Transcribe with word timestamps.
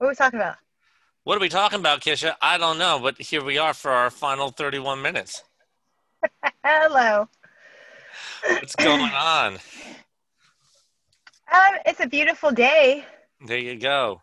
What 0.00 0.06
are 0.06 0.10
we 0.12 0.16
talking 0.16 0.40
about? 0.40 0.56
What 1.24 1.36
are 1.36 1.42
we 1.42 1.50
talking 1.50 1.78
about, 1.78 2.00
Kisha? 2.00 2.34
I 2.40 2.56
don't 2.56 2.78
know, 2.78 2.98
but 3.02 3.20
here 3.20 3.44
we 3.44 3.58
are 3.58 3.74
for 3.74 3.90
our 3.90 4.08
final 4.08 4.48
31 4.48 5.02
minutes. 5.02 5.42
Hello. 6.64 7.28
What's 8.48 8.74
going 8.76 9.02
on? 9.02 9.58
Um, 11.52 11.74
it's 11.84 12.00
a 12.00 12.06
beautiful 12.06 12.50
day. 12.50 13.04
There 13.46 13.58
you 13.58 13.76
go. 13.78 14.22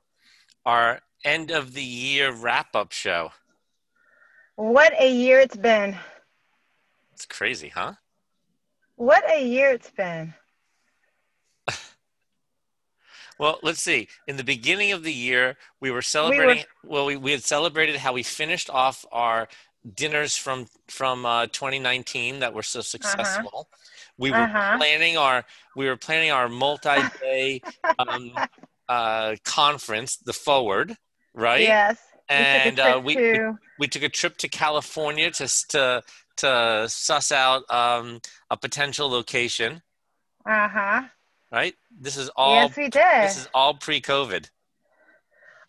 Our 0.66 1.00
end 1.24 1.52
of 1.52 1.76
the 1.76 1.84
year 1.84 2.32
wrap 2.32 2.76
up 2.76 2.92
show. 2.92 3.30
What 4.56 5.00
a 5.00 5.14
year 5.14 5.40
it's 5.40 5.56
been. 5.56 5.96
It's 7.14 7.28
crazy, 7.28 7.70
huh? 7.70 7.94
What 8.96 9.24
a 9.30 9.46
year 9.46 9.70
it's 9.70 9.92
been. 9.92 10.34
Well, 13.40 13.60
let's 13.62 13.82
see. 13.82 14.08
In 14.28 14.38
the 14.38 14.44
beginning 14.44 14.92
of 14.92 15.04
the 15.04 15.14
year, 15.14 15.58
we 15.80 15.92
were 15.92 16.02
celebrating. 16.02 16.66
We 16.84 16.90
were, 16.90 16.94
well, 16.94 17.06
we, 17.06 17.18
we 17.18 17.32
had 17.32 17.44
celebrated 17.44 17.98
how 17.98 18.14
we 18.14 18.24
finished 18.24 18.70
off 18.70 19.06
our 19.12 19.48
dinners 19.96 20.36
from 20.36 20.68
from 20.88 21.26
uh, 21.26 21.48
2019 21.48 22.40
that 22.40 22.54
were 22.54 22.64
so 22.64 22.82
successful. 22.82 23.52
Uh-huh. 23.54 23.78
We 24.18 24.32
were 24.32 24.38
uh-huh. 24.38 24.78
planning 24.78 25.18
our 25.18 25.46
we 25.76 25.86
were 25.86 25.98
planning 25.98 26.32
our 26.32 26.50
multi-day 26.50 27.62
um, 28.00 28.32
uh, 28.90 29.36
conference, 29.44 30.18
the 30.18 30.34
Forward, 30.34 30.96
right? 31.34 31.62
Yes. 31.62 32.00
And 32.30 32.78
uh, 32.78 33.02
we, 33.02 33.16
we, 33.16 33.40
we 33.80 33.88
took 33.88 34.04
a 34.04 34.10
trip 34.10 34.38
to 34.38 34.50
California 34.50 35.32
to 35.32 35.68
to 35.70 36.04
to 36.38 36.86
suss 36.90 37.32
out 37.32 37.64
um, 37.70 38.20
a 38.50 38.58
potential 38.58 39.10
location. 39.10 39.82
Uh 40.46 40.68
huh. 40.68 41.04
Right. 41.52 41.76
This 42.00 42.18
is 42.18 42.30
all. 42.36 42.56
Yes, 42.56 42.76
we 42.76 42.90
did. 42.90 43.24
This 43.24 43.38
is 43.38 43.50
all 43.54 43.74
pre-COVID. 43.74 44.50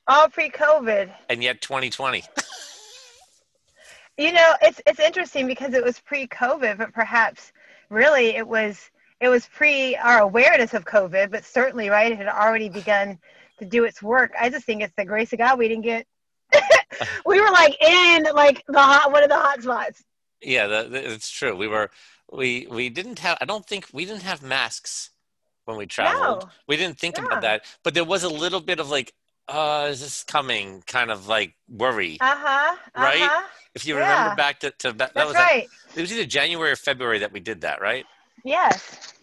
All 0.09 0.29
pre-COVID. 0.29 1.13
And 1.29 1.43
yet, 1.43 1.61
2020. 1.61 2.25
you 4.19 4.33
know, 4.33 4.55
it's 4.63 4.81
it's 4.87 4.99
interesting 4.99 5.47
because 5.47 5.75
it 5.75 5.85
was 5.85 6.01
pre-COVID, 6.01 6.79
but 6.79 6.93
perhaps 6.93 7.53
really 7.91 8.37
it 8.37 8.47
was 8.47 8.91
it 9.21 9.29
was 9.29 9.47
pre 9.47 9.95
our 9.97 10.21
awareness 10.21 10.75
of 10.75 10.85
COVID, 10.85 11.31
but 11.31 11.45
certainly 11.45 11.89
right, 11.91 12.13
it 12.13 12.19
had 12.19 12.29
already 12.29 12.69
begun 12.69 13.19
to 13.59 13.65
do 13.65 13.85
its 13.85 14.03
work. 14.03 14.33
I 14.39 14.51
just 14.51 14.65
think 14.65 14.83
it's 14.83 14.95
the 14.97 15.05
grace 15.05 15.33
of 15.33 15.39
God 15.39 15.59
we 15.59 15.69
didn't 15.69 15.85
get. 15.85 16.07
we 17.27 17.41
were 17.41 17.51
like 17.51 17.81
in 17.83 18.27
like 18.35 18.65
the 18.67 18.81
hot 18.81 19.13
one 19.13 19.23
of 19.23 19.29
the 19.29 19.37
hot 19.37 19.63
spots. 19.63 20.03
Yeah, 20.41 20.67
that, 20.67 20.93
it's 20.93 21.31
true. 21.31 21.55
We 21.55 21.69
were 21.69 21.91
we 22.33 22.67
we 22.69 22.89
didn't 22.89 23.21
have. 23.21 23.39
I 23.41 23.45
don't 23.45 23.67
think 23.67 23.87
we 23.93 24.05
didn't 24.05 24.23
have 24.23 24.43
masks 24.43 25.11
when 25.69 25.77
we 25.77 25.87
traveled. 25.87 26.45
No. 26.45 26.51
We 26.67 26.77
didn't 26.77 26.99
think 26.99 27.19
yeah. 27.19 27.27
about 27.27 27.43
that, 27.43 27.65
but 27.85 27.93
there 27.93 28.05
was 28.05 28.25
a 28.25 28.29
little 28.29 28.61
bit 28.61 28.81
of 28.81 28.89
like, 28.89 29.13
uh, 29.47 29.89
is 29.91 30.01
this 30.01 30.25
coming? 30.25 30.83
Kind 30.87 31.11
of 31.11 31.29
like 31.29 31.55
worry. 31.69 32.17
Uh 32.21 32.35
huh. 32.37 32.77
Uh-huh. 32.95 33.03
Right. 33.03 33.43
If 33.75 33.87
you 33.87 33.97
yeah. 33.97 34.01
remember 34.01 34.37
back 34.37 34.61
to, 34.61 34.71
to 34.71 34.93
that 34.93 35.13
That's 35.15 35.27
was 35.27 35.35
right. 35.35 35.69
Like, 35.69 35.97
it 35.97 36.01
was 36.01 36.13
either 36.13 36.25
January 36.25 36.73
or 36.73 36.77
February 36.77 37.19
that 37.19 37.33
we 37.33 37.41
did 37.41 37.61
that, 37.61 37.81
right? 37.81 38.07
Yes. 38.45 39.15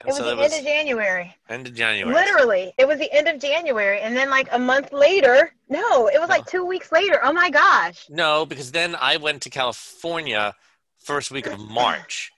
it 0.00 0.06
was 0.06 0.16
so 0.16 0.24
the 0.24 0.36
was 0.36 0.52
end 0.52 0.60
of 0.60 0.66
January. 0.66 1.36
End 1.50 1.66
of 1.66 1.74
January. 1.74 2.14
Literally, 2.14 2.72
it 2.78 2.88
was 2.88 2.98
the 2.98 3.12
end 3.12 3.28
of 3.28 3.38
January, 3.38 4.00
and 4.00 4.16
then 4.16 4.30
like 4.30 4.48
a 4.52 4.58
month 4.58 4.92
later, 4.92 5.52
no, 5.68 6.08
it 6.08 6.18
was 6.18 6.28
no. 6.30 6.34
like 6.34 6.46
two 6.46 6.64
weeks 6.64 6.90
later. 6.92 7.20
Oh 7.22 7.32
my 7.32 7.50
gosh. 7.50 8.06
No, 8.08 8.46
because 8.46 8.72
then 8.72 8.96
I 8.98 9.18
went 9.18 9.42
to 9.42 9.50
California 9.50 10.54
first 10.98 11.30
week 11.30 11.46
of 11.46 11.58
March, 11.70 12.32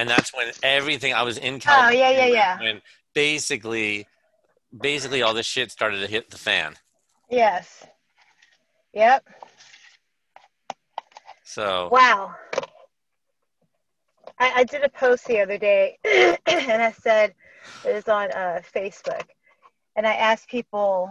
and 0.00 0.08
that's 0.08 0.32
when 0.32 0.50
everything 0.62 1.12
I 1.12 1.22
was 1.22 1.36
in 1.36 1.60
California. 1.60 2.04
Oh 2.04 2.10
yeah, 2.10 2.26
yeah, 2.26 2.58
yeah. 2.58 2.58
And 2.62 2.80
basically, 3.14 4.06
basically 4.78 5.20
all 5.20 5.34
this 5.34 5.44
shit 5.44 5.70
started 5.70 6.00
to 6.00 6.06
hit 6.06 6.30
the 6.30 6.38
fan. 6.38 6.76
Yes. 7.30 7.86
Yep. 8.94 9.26
So. 11.44 11.90
Wow. 11.92 12.34
I, 14.38 14.52
I 14.56 14.64
did 14.64 14.82
a 14.84 14.88
post 14.88 15.26
the 15.26 15.40
other 15.40 15.58
day, 15.58 15.98
and 16.04 16.82
I 16.82 16.92
said 16.92 17.34
it 17.84 17.92
was 17.92 18.08
on 18.08 18.30
uh, 18.32 18.62
Facebook, 18.74 19.24
and 19.96 20.06
I 20.06 20.14
asked 20.14 20.48
people. 20.48 21.10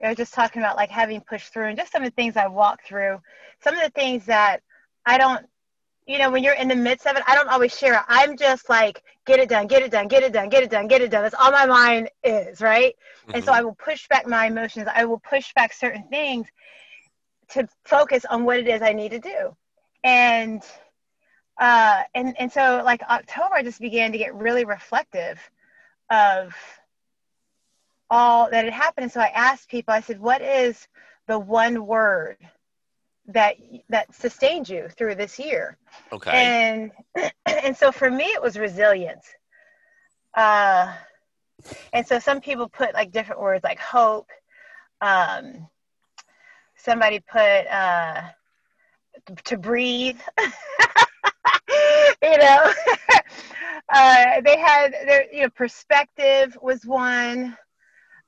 I 0.00 0.10
was 0.10 0.16
just 0.16 0.32
talking 0.32 0.62
about 0.62 0.76
like 0.76 0.90
having 0.90 1.20
pushed 1.20 1.52
through 1.52 1.66
and 1.66 1.76
just 1.76 1.90
some 1.90 2.04
of 2.04 2.06
the 2.06 2.14
things 2.14 2.36
I 2.36 2.46
walked 2.46 2.86
through, 2.86 3.20
some 3.64 3.74
of 3.74 3.82
the 3.82 3.90
things 3.90 4.26
that 4.26 4.62
I 5.04 5.18
don't 5.18 5.44
you 6.08 6.18
know, 6.18 6.30
when 6.30 6.42
you're 6.42 6.54
in 6.54 6.68
the 6.68 6.74
midst 6.74 7.06
of 7.06 7.16
it, 7.16 7.22
I 7.26 7.34
don't 7.34 7.50
always 7.50 7.76
share 7.76 7.94
it. 7.94 8.00
I'm 8.08 8.36
just 8.36 8.70
like, 8.70 9.02
get 9.26 9.38
it 9.38 9.50
done, 9.50 9.66
get 9.66 9.82
it 9.82 9.90
done, 9.90 10.08
get 10.08 10.22
it 10.22 10.32
done, 10.32 10.48
get 10.48 10.62
it 10.62 10.70
done, 10.70 10.88
get 10.88 11.02
it 11.02 11.10
done. 11.10 11.22
That's 11.22 11.34
all 11.34 11.52
my 11.52 11.66
mind 11.66 12.08
is, 12.24 12.62
right? 12.62 12.96
Mm-hmm. 13.22 13.32
And 13.34 13.44
so 13.44 13.52
mm-hmm. 13.52 13.60
I 13.60 13.62
will 13.62 13.74
push 13.74 14.08
back 14.08 14.26
my 14.26 14.46
emotions. 14.46 14.88
I 14.92 15.04
will 15.04 15.20
push 15.20 15.52
back 15.52 15.74
certain 15.74 16.04
things 16.08 16.46
to 17.50 17.68
focus 17.84 18.24
on 18.24 18.44
what 18.44 18.58
it 18.58 18.66
is 18.68 18.80
I 18.80 18.94
need 18.94 19.10
to 19.10 19.18
do. 19.18 19.54
And 20.02 20.62
uh 21.60 22.04
and 22.14 22.38
and 22.38 22.52
so 22.52 22.82
like 22.84 23.02
October 23.02 23.54
I 23.54 23.62
just 23.62 23.80
began 23.80 24.12
to 24.12 24.18
get 24.18 24.34
really 24.34 24.64
reflective 24.64 25.38
of 26.08 26.54
all 28.08 28.50
that 28.50 28.64
had 28.64 28.72
happened. 28.72 29.04
And 29.04 29.12
so 29.12 29.20
I 29.20 29.32
asked 29.34 29.68
people, 29.68 29.92
I 29.92 30.00
said, 30.00 30.20
what 30.20 30.40
is 30.40 30.86
the 31.26 31.38
one 31.38 31.86
word 31.86 32.38
that 33.28 33.56
that 33.88 34.14
sustained 34.14 34.68
you 34.68 34.88
through 34.96 35.14
this 35.14 35.38
year. 35.38 35.76
Okay. 36.12 36.30
And 37.14 37.30
and 37.46 37.76
so 37.76 37.92
for 37.92 38.10
me 38.10 38.24
it 38.24 38.42
was 38.42 38.58
resilience. 38.58 39.26
Uh 40.34 40.94
and 41.92 42.06
so 42.06 42.18
some 42.18 42.40
people 42.40 42.68
put 42.68 42.94
like 42.94 43.12
different 43.12 43.40
words 43.40 43.64
like 43.64 43.78
hope. 43.78 44.28
Um 45.00 45.68
somebody 46.76 47.20
put 47.20 47.66
uh 47.66 48.22
to 49.44 49.56
breathe. 49.58 50.18
you 52.22 52.38
know. 52.38 52.72
uh 53.94 54.40
they 54.44 54.58
had 54.58 54.92
their 55.06 55.32
you 55.32 55.42
know 55.42 55.50
perspective 55.50 56.56
was 56.62 56.84
one 56.86 57.56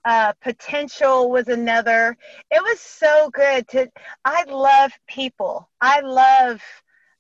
uh, 0.04 0.32
potential 0.40 1.30
was 1.30 1.48
another. 1.48 2.16
It 2.50 2.62
was 2.62 2.80
so 2.80 3.30
good 3.30 3.68
to. 3.68 3.90
I 4.24 4.44
love 4.44 4.92
people. 5.06 5.68
I 5.80 6.00
love 6.00 6.62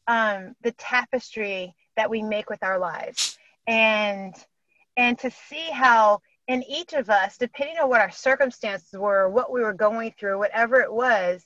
um, 0.06 0.54
the 0.62 0.72
tapestry 0.72 1.74
that 1.96 2.10
we 2.10 2.22
make 2.22 2.48
with 2.48 2.62
our 2.62 2.78
lives, 2.78 3.38
and 3.66 4.34
and 4.96 5.18
to 5.18 5.30
see 5.30 5.70
how 5.70 6.20
in 6.48 6.64
each 6.64 6.94
of 6.94 7.10
us, 7.10 7.36
depending 7.38 7.78
on 7.78 7.88
what 7.88 8.00
our 8.00 8.10
circumstances 8.10 8.98
were, 8.98 9.28
what 9.28 9.52
we 9.52 9.60
were 9.60 9.72
going 9.72 10.12
through, 10.18 10.38
whatever 10.38 10.80
it 10.80 10.92
was, 10.92 11.44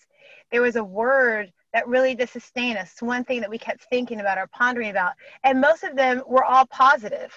there 0.51 0.63
was 0.63 0.77
a 0.77 0.85
word 0.85 1.53
that 1.75 1.87
really 1.89 2.15
did 2.15 2.31
sustain 2.31 2.77
us. 2.77 2.95
One 3.01 3.25
thing 3.25 3.41
that 3.41 3.51
we 3.51 3.59
kept 3.59 3.85
thinking 3.91 4.21
about 4.21 4.39
or 4.39 4.47
pondering 4.47 4.91
about, 4.91 5.13
and 5.43 5.61
most 5.61 5.85
of 5.85 5.97
them 5.97 6.23
were 6.27 6.45
all 6.45 6.65
positive. 6.67 7.35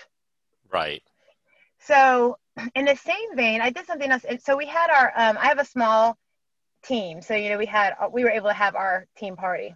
Right. 0.71 1.03
So 1.87 2.37
in 2.75 2.85
the 2.85 2.95
same 2.95 3.35
vein, 3.35 3.61
I 3.61 3.69
did 3.69 3.85
something 3.85 4.11
else. 4.11 4.25
So 4.43 4.57
we 4.57 4.65
had 4.65 4.89
our, 4.89 5.13
um, 5.15 5.37
I 5.37 5.47
have 5.47 5.59
a 5.59 5.65
small 5.65 6.17
team. 6.83 7.21
So, 7.21 7.33
you 7.33 7.49
know, 7.49 7.57
we 7.57 7.65
had, 7.65 7.93
we 8.11 8.23
were 8.23 8.29
able 8.29 8.49
to 8.49 8.53
have 8.53 8.75
our 8.75 9.05
team 9.17 9.35
party. 9.37 9.73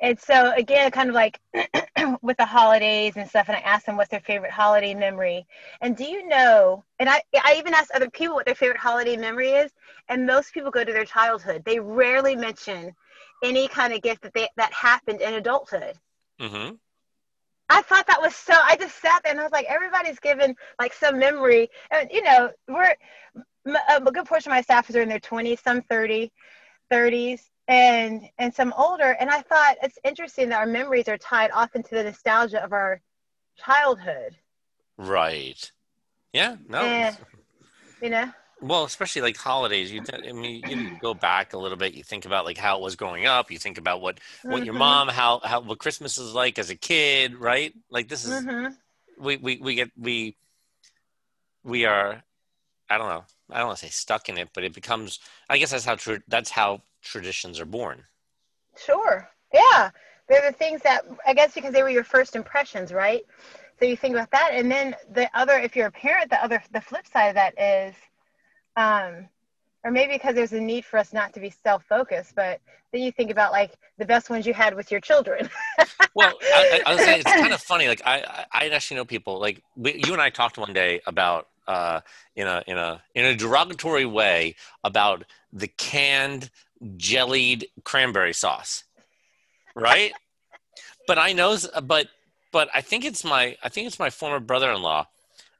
And 0.00 0.18
so 0.18 0.52
again, 0.52 0.90
kind 0.90 1.08
of 1.08 1.14
like 1.14 1.40
with 2.22 2.36
the 2.36 2.44
holidays 2.44 3.14
and 3.16 3.28
stuff, 3.28 3.48
and 3.48 3.56
I 3.56 3.60
asked 3.60 3.86
them 3.86 3.96
what's 3.96 4.10
their 4.10 4.20
favorite 4.20 4.50
holiday 4.50 4.94
memory. 4.94 5.46
And 5.80 5.96
do 5.96 6.04
you 6.04 6.28
know, 6.28 6.84
and 6.98 7.08
I, 7.08 7.22
I 7.42 7.56
even 7.58 7.72
asked 7.72 7.92
other 7.94 8.10
people 8.10 8.34
what 8.34 8.44
their 8.44 8.54
favorite 8.54 8.78
holiday 8.78 9.16
memory 9.16 9.50
is, 9.50 9.72
and 10.08 10.26
most 10.26 10.52
people 10.52 10.70
go 10.70 10.84
to 10.84 10.92
their 10.92 11.04
childhood. 11.06 11.62
They 11.64 11.80
rarely 11.80 12.36
mention 12.36 12.94
any 13.42 13.68
kind 13.68 13.92
of 13.94 14.02
gift 14.02 14.22
that 14.22 14.34
they, 14.34 14.48
that 14.56 14.72
happened 14.72 15.20
in 15.20 15.34
adulthood. 15.34 15.94
Mm-hmm. 16.40 16.74
I 17.70 17.82
thought 17.82 18.06
that 18.06 18.20
was 18.20 18.34
so. 18.34 18.54
I 18.54 18.76
just 18.76 19.00
sat 19.00 19.22
there 19.22 19.32
and 19.32 19.40
I 19.40 19.44
was 19.44 19.52
like, 19.52 19.66
everybody's 19.66 20.18
given 20.18 20.54
like 20.78 20.92
some 20.92 21.18
memory, 21.18 21.70
and 21.90 22.08
you 22.12 22.22
know, 22.22 22.50
we're 22.68 22.94
a 23.88 24.00
good 24.00 24.26
portion 24.26 24.52
of 24.52 24.56
my 24.56 24.60
staff 24.60 24.94
are 24.94 25.00
in 25.00 25.08
their 25.08 25.18
20s, 25.18 25.62
some 25.62 25.82
30, 25.82 26.30
30s, 26.92 27.40
and 27.68 28.28
and 28.38 28.54
some 28.54 28.74
older. 28.76 29.16
And 29.18 29.30
I 29.30 29.40
thought 29.40 29.76
it's 29.82 29.98
interesting 30.04 30.50
that 30.50 30.58
our 30.58 30.66
memories 30.66 31.08
are 31.08 31.18
tied 31.18 31.50
often 31.52 31.82
to 31.84 31.94
the 31.94 32.04
nostalgia 32.04 32.62
of 32.62 32.72
our 32.72 33.00
childhood. 33.56 34.36
Right. 34.98 35.70
Yeah. 36.32 36.56
No. 36.68 36.84
And, 36.84 37.16
you 38.02 38.10
know. 38.10 38.30
Well, 38.60 38.84
especially 38.84 39.22
like 39.22 39.36
holidays, 39.36 39.92
you. 39.92 40.02
I 40.12 40.32
mean, 40.32 40.62
you 40.68 40.96
go 41.00 41.12
back 41.12 41.52
a 41.52 41.58
little 41.58 41.76
bit. 41.76 41.94
You 41.94 42.02
think 42.02 42.24
about 42.24 42.44
like 42.44 42.56
how 42.56 42.76
it 42.78 42.82
was 42.82 42.96
growing 42.96 43.26
up. 43.26 43.50
You 43.50 43.58
think 43.58 43.78
about 43.78 44.00
what 44.00 44.20
what 44.42 44.56
mm-hmm. 44.56 44.64
your 44.64 44.74
mom, 44.74 45.08
how 45.08 45.40
how 45.44 45.60
what 45.60 45.78
Christmas 45.78 46.18
is 46.18 46.32
like 46.34 46.58
as 46.58 46.70
a 46.70 46.76
kid, 46.76 47.34
right? 47.36 47.74
Like 47.90 48.08
this 48.08 48.24
is 48.24 48.30
mm-hmm. 48.44 48.72
we 49.22 49.36
we 49.36 49.58
we 49.58 49.74
get 49.74 49.90
we 49.98 50.36
we 51.62 51.84
are. 51.84 52.22
I 52.88 52.98
don't 52.98 53.08
know. 53.08 53.24
I 53.50 53.58
don't 53.58 53.66
want 53.66 53.78
to 53.80 53.86
say 53.86 53.90
stuck 53.90 54.28
in 54.28 54.38
it, 54.38 54.50
but 54.54 54.64
it 54.64 54.72
becomes. 54.72 55.18
I 55.50 55.58
guess 55.58 55.72
that's 55.72 55.84
how 55.84 55.96
true 55.96 56.20
that's 56.28 56.50
how 56.50 56.82
traditions 57.02 57.60
are 57.60 57.66
born. 57.66 58.04
Sure. 58.76 59.28
Yeah, 59.52 59.90
they're 60.28 60.50
the 60.50 60.56
things 60.56 60.80
that 60.82 61.04
I 61.26 61.34
guess 61.34 61.54
because 61.54 61.72
they 61.72 61.82
were 61.82 61.90
your 61.90 62.04
first 62.04 62.36
impressions, 62.36 62.92
right? 62.92 63.24
So 63.78 63.84
you 63.84 63.96
think 63.96 64.14
about 64.14 64.30
that, 64.30 64.50
and 64.52 64.70
then 64.70 64.94
the 65.12 65.28
other. 65.34 65.58
If 65.58 65.76
you're 65.76 65.88
a 65.88 65.92
parent, 65.92 66.30
the 66.30 66.42
other 66.42 66.62
the 66.72 66.80
flip 66.80 67.06
side 67.06 67.28
of 67.28 67.34
that 67.34 67.60
is 67.60 67.94
um, 68.76 69.28
or 69.84 69.90
maybe 69.90 70.14
because 70.14 70.34
there's 70.34 70.52
a 70.52 70.60
need 70.60 70.84
for 70.84 70.98
us 70.98 71.12
not 71.12 71.32
to 71.34 71.40
be 71.40 71.50
self-focused 71.50 72.34
but 72.34 72.60
then 72.92 73.02
you 73.02 73.12
think 73.12 73.30
about 73.30 73.52
like 73.52 73.72
the 73.98 74.04
best 74.04 74.30
ones 74.30 74.46
you 74.46 74.54
had 74.54 74.74
with 74.74 74.90
your 74.90 75.00
children. 75.00 75.48
Well 76.16 76.32
I, 76.40 76.80
I, 76.86 76.94
was 76.94 77.02
saying 77.02 77.20
it's 77.20 77.32
kind 77.32 77.52
of 77.52 77.60
funny 77.60 77.88
like 77.88 78.00
i 78.06 78.46
i 78.52 78.68
actually 78.68 78.98
know 78.98 79.04
people 79.04 79.40
like 79.40 79.60
we, 79.74 79.94
you 79.94 80.12
and 80.12 80.22
i 80.22 80.30
talked 80.30 80.56
one 80.56 80.72
day 80.72 81.00
about 81.08 81.48
uh 81.66 82.02
in 82.36 82.46
a 82.46 82.62
in 82.68 82.78
a 82.78 83.02
in 83.16 83.24
a 83.24 83.34
derogatory 83.34 84.04
way 84.06 84.54
about 84.84 85.24
the 85.52 85.66
canned 85.66 86.50
jellied 86.96 87.66
cranberry 87.82 88.32
sauce 88.32 88.84
right? 89.74 90.12
But 91.06 91.18
i 91.18 91.32
know 91.32 91.56
but 91.82 92.08
but 92.52 92.68
i 92.74 92.80
think 92.80 93.04
it's 93.04 93.24
my 93.24 93.56
i 93.62 93.68
think 93.68 93.86
it's 93.86 93.98
my 93.98 94.10
former 94.10 94.40
brother-in-law. 94.40 95.06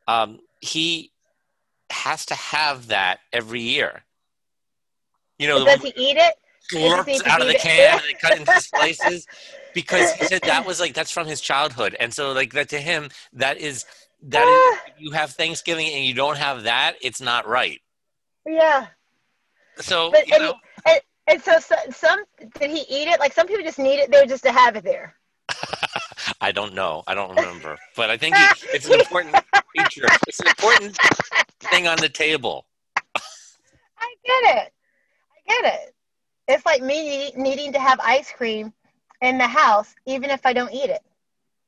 Um 0.09 0.41
he 0.61 1.11
has 1.95 2.27
to 2.27 2.35
have 2.35 2.89
that 2.89 3.21
every 3.33 3.63
year 3.63 4.03
you 5.39 5.49
know, 5.49 5.65
does 5.65 5.83
he 5.83 5.93
eat 5.97 6.17
it? 6.17 6.35
Slurps 6.73 7.27
out 7.27 7.43
of 7.43 7.49
the 7.49 7.55
can 7.55 7.99
and 7.99 8.03
they 8.09 8.15
cut 8.15 8.39
into 8.39 8.61
slices 8.61 9.27
because 9.75 10.13
he 10.15 10.25
said 10.25 10.41
that 10.43 10.65
was 10.65 10.81
like 10.81 10.95
that's 10.95 11.11
from 11.11 11.27
his 11.27 11.41
childhood, 11.41 11.95
and 12.01 12.13
so 12.15 12.33
like 12.33 12.53
that 12.55 12.71
to 12.71 12.81
him 12.81 13.11
that 13.35 13.59
is 13.59 13.85
that 14.23 14.43
is, 14.43 14.81
ah. 14.81 14.93
you 14.99 15.11
have 15.11 15.33
Thanksgiving 15.33 15.89
and 15.89 16.05
you 16.05 16.15
don't 16.15 16.39
have 16.39 16.63
that, 16.63 16.95
it's 17.03 17.21
not 17.21 17.47
right. 17.47 17.81
Yeah. 18.47 18.87
So 19.77 20.11
but, 20.11 20.27
you 20.27 20.37
and, 20.37 20.45
know. 20.45 20.55
And, 20.87 21.01
and 21.27 21.43
so, 21.43 21.59
so 21.59 21.75
some 21.91 22.21
did 22.59 22.71
he 22.71 22.81
eat 22.89 23.09
it? 23.09 23.21
Like 23.21 23.35
some 23.35 23.47
people 23.47 23.63
just 23.65 23.79
need 23.79 23.99
it 23.99 24.11
there 24.11 24.25
just 24.25 24.45
to 24.45 24.53
have 24.53 24.77
it 24.77 24.85
there. 24.85 25.15
I 26.41 26.53
don't 26.53 26.75
know. 26.75 27.03
I 27.07 27.15
don't 27.15 27.31
remember, 27.31 27.79
but 27.97 28.11
I 28.11 28.17
think 28.17 28.37
it's 28.73 28.87
an 28.89 29.01
important 29.01 29.37
feature. 29.77 30.07
It's 30.27 30.41
an 30.41 30.49
important 30.49 30.99
thing 31.61 31.87
on 31.87 31.97
the 31.99 32.09
table. 32.09 32.67
I 33.99 34.15
get 34.25 34.57
it 34.57 34.73
I 35.47 35.63
get 35.63 35.75
it. 35.75 35.95
It's 36.49 36.67
like 36.67 36.83
me 36.83 37.33
needing 37.37 37.73
to 37.73 37.79
have 37.79 37.99
ice 38.01 38.31
cream 38.31 38.73
in 39.23 39.39
the 39.39 39.47
house, 39.47 39.95
even 40.07 40.31
if 40.31 40.45
I 40.45 40.53
don't 40.53 40.73
eat 40.73 40.91
it. 40.91 41.01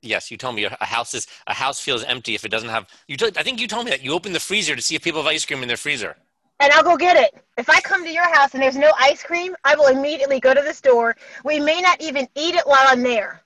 Yes, 0.02 0.30
you 0.30 0.36
told 0.36 0.54
me 0.54 0.64
a 0.64 0.84
house 0.84 1.14
is 1.14 1.26
a 1.46 1.54
house 1.54 1.80
feels 1.80 2.04
empty 2.04 2.34
if 2.34 2.44
it 2.44 2.50
doesn't 2.50 2.68
have. 2.68 2.86
You, 3.08 3.16
told, 3.16 3.36
I 3.38 3.42
think 3.42 3.60
you 3.60 3.66
told 3.66 3.86
me 3.86 3.90
that 3.90 4.04
you 4.04 4.12
open 4.12 4.32
the 4.32 4.40
freezer 4.40 4.76
to 4.76 4.82
see 4.82 4.94
if 4.94 5.02
people 5.02 5.22
have 5.22 5.30
ice 5.30 5.44
cream 5.44 5.62
in 5.62 5.68
their 5.68 5.76
freezer. 5.76 6.16
And 6.60 6.72
I'll 6.72 6.84
go 6.84 6.96
get 6.96 7.16
it. 7.16 7.34
If 7.58 7.68
I 7.68 7.80
come 7.80 8.04
to 8.04 8.10
your 8.10 8.32
house 8.34 8.54
and 8.54 8.62
there's 8.62 8.76
no 8.76 8.92
ice 8.98 9.22
cream, 9.22 9.56
I 9.64 9.74
will 9.74 9.88
immediately 9.88 10.38
go 10.38 10.54
to 10.54 10.62
the 10.62 10.72
store. 10.72 11.16
We 11.44 11.58
may 11.58 11.80
not 11.80 12.00
even 12.00 12.28
eat 12.34 12.54
it 12.54 12.66
while 12.66 12.84
I'm 12.86 13.02
there, 13.02 13.42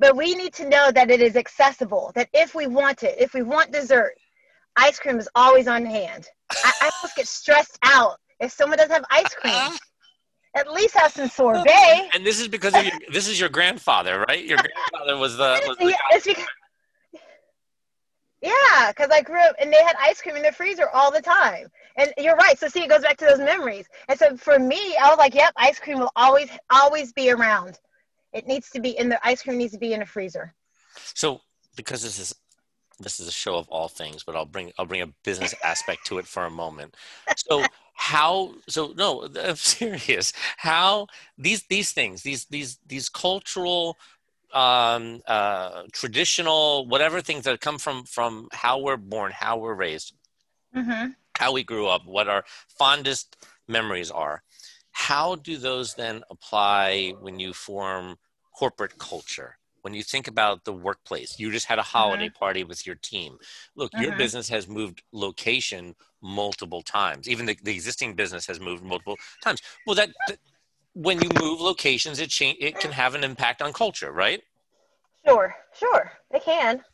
but 0.00 0.16
we 0.16 0.34
need 0.34 0.54
to 0.54 0.68
know 0.68 0.90
that 0.90 1.10
it 1.10 1.20
is 1.20 1.36
accessible. 1.36 2.10
That 2.14 2.28
if 2.32 2.54
we 2.54 2.66
want 2.66 3.02
it, 3.02 3.16
if 3.18 3.34
we 3.34 3.42
want 3.42 3.70
dessert, 3.70 4.14
ice 4.74 4.98
cream 4.98 5.18
is 5.18 5.28
always 5.34 5.68
on 5.68 5.84
hand. 5.84 6.26
I, 6.50 6.72
I 6.80 6.90
almost 6.96 7.16
get 7.16 7.28
stressed 7.28 7.78
out 7.84 8.16
if 8.40 8.50
someone 8.50 8.78
doesn't 8.78 8.92
have 8.92 9.04
ice 9.10 9.34
cream. 9.34 9.54
Uh-huh. 9.54 9.76
At 10.56 10.72
least 10.72 10.96
have 10.96 11.12
some 11.12 11.28
sorbet. 11.28 12.08
And 12.12 12.26
this 12.26 12.40
is 12.40 12.48
because 12.48 12.74
of 12.74 12.82
your, 12.82 12.94
this 13.12 13.28
is 13.28 13.38
your 13.38 13.50
grandfather, 13.50 14.24
right? 14.26 14.44
Your 14.44 14.58
grandfather 14.58 15.16
was 15.16 15.36
the. 15.36 15.62
Was 15.68 15.76
the 15.76 15.84
yeah, 15.90 16.18
because, 16.24 16.44
yeah, 18.42 18.88
because 18.88 19.10
I 19.12 19.22
grew 19.22 19.40
up 19.40 19.54
and 19.60 19.72
they 19.72 19.80
had 19.84 19.94
ice 20.00 20.20
cream 20.20 20.34
in 20.34 20.42
the 20.42 20.50
freezer 20.50 20.88
all 20.92 21.12
the 21.12 21.22
time. 21.22 21.68
And 21.96 22.12
you're 22.18 22.34
right. 22.34 22.58
So 22.58 22.66
see, 22.66 22.82
it 22.82 22.88
goes 22.88 23.02
back 23.02 23.16
to 23.18 23.26
those 23.26 23.38
memories. 23.38 23.86
And 24.08 24.18
so 24.18 24.36
for 24.36 24.58
me, 24.58 24.96
I 24.96 25.08
was 25.08 25.18
like, 25.18 25.34
yep, 25.34 25.52
ice 25.56 25.78
cream 25.78 26.00
will 26.00 26.12
always, 26.16 26.48
always 26.70 27.12
be 27.12 27.30
around. 27.30 27.78
It 28.32 28.46
needs 28.46 28.70
to 28.70 28.80
be 28.80 28.90
in 28.90 29.08
the 29.08 29.26
ice 29.26 29.42
cream 29.42 29.58
needs 29.58 29.72
to 29.72 29.78
be 29.78 29.92
in 29.92 30.02
a 30.02 30.06
freezer. 30.06 30.54
So 31.14 31.40
because 31.76 32.02
this 32.02 32.18
is 32.18 32.34
this 32.98 33.18
is 33.18 33.26
a 33.26 33.32
show 33.32 33.56
of 33.56 33.66
all 33.68 33.88
things, 33.88 34.22
but 34.22 34.36
I'll 34.36 34.44
bring 34.44 34.72
I'll 34.78 34.86
bring 34.86 35.02
a 35.02 35.12
business 35.24 35.54
aspect 35.64 36.06
to 36.06 36.18
it 36.18 36.26
for 36.26 36.44
a 36.44 36.50
moment. 36.50 36.96
So 37.36 37.64
how 38.00 38.54
so 38.66 38.94
no 38.96 39.28
i'm 39.44 39.56
serious 39.56 40.32
how 40.56 41.06
these 41.36 41.64
these 41.64 41.92
things 41.92 42.22
these 42.22 42.46
these 42.46 42.78
these 42.86 43.10
cultural 43.10 43.98
um 44.54 45.20
uh 45.26 45.82
traditional 45.92 46.86
whatever 46.86 47.20
things 47.20 47.44
that 47.44 47.60
come 47.60 47.78
from 47.78 48.04
from 48.04 48.48
how 48.52 48.78
we're 48.78 48.96
born 48.96 49.30
how 49.32 49.58
we're 49.58 49.74
raised 49.74 50.14
mm-hmm. 50.74 51.10
how 51.36 51.52
we 51.52 51.62
grew 51.62 51.86
up 51.86 52.06
what 52.06 52.26
our 52.26 52.42
fondest 52.68 53.36
memories 53.68 54.10
are 54.10 54.42
how 55.00 55.34
do 55.34 55.56
those 55.56 55.94
then 55.94 56.22
apply 56.30 57.14
when 57.20 57.40
you 57.40 57.54
form 57.54 58.16
corporate 58.54 58.98
culture? 58.98 59.56
When 59.80 59.94
you 59.94 60.02
think 60.02 60.28
about 60.28 60.66
the 60.66 60.74
workplace 60.74 61.40
you 61.40 61.50
just 61.50 61.64
had 61.64 61.78
a 61.78 61.82
holiday 61.96 62.26
mm-hmm. 62.26 62.38
party 62.38 62.64
with 62.64 62.86
your 62.86 62.96
team. 62.96 63.38
Look 63.74 63.92
mm-hmm. 63.92 64.04
your 64.04 64.16
business 64.16 64.46
has 64.50 64.68
moved 64.68 65.02
location 65.12 65.94
multiple 66.20 66.82
times. 66.82 67.30
Even 67.30 67.46
the, 67.46 67.56
the 67.62 67.72
existing 67.72 68.14
business 68.14 68.46
has 68.46 68.60
moved 68.60 68.84
multiple 68.84 69.16
times. 69.42 69.62
Well 69.86 69.96
that, 69.96 70.10
that 70.28 70.38
when 70.92 71.22
you 71.22 71.30
move 71.40 71.62
locations 71.62 72.20
it 72.20 72.28
change 72.28 72.58
it 72.60 72.78
can 72.78 72.92
have 72.92 73.14
an 73.14 73.24
impact 73.24 73.62
on 73.62 73.72
culture 73.72 74.12
right? 74.12 74.42
Sure 75.26 75.56
sure 75.78 76.12
it 76.30 76.44
can. 76.44 76.84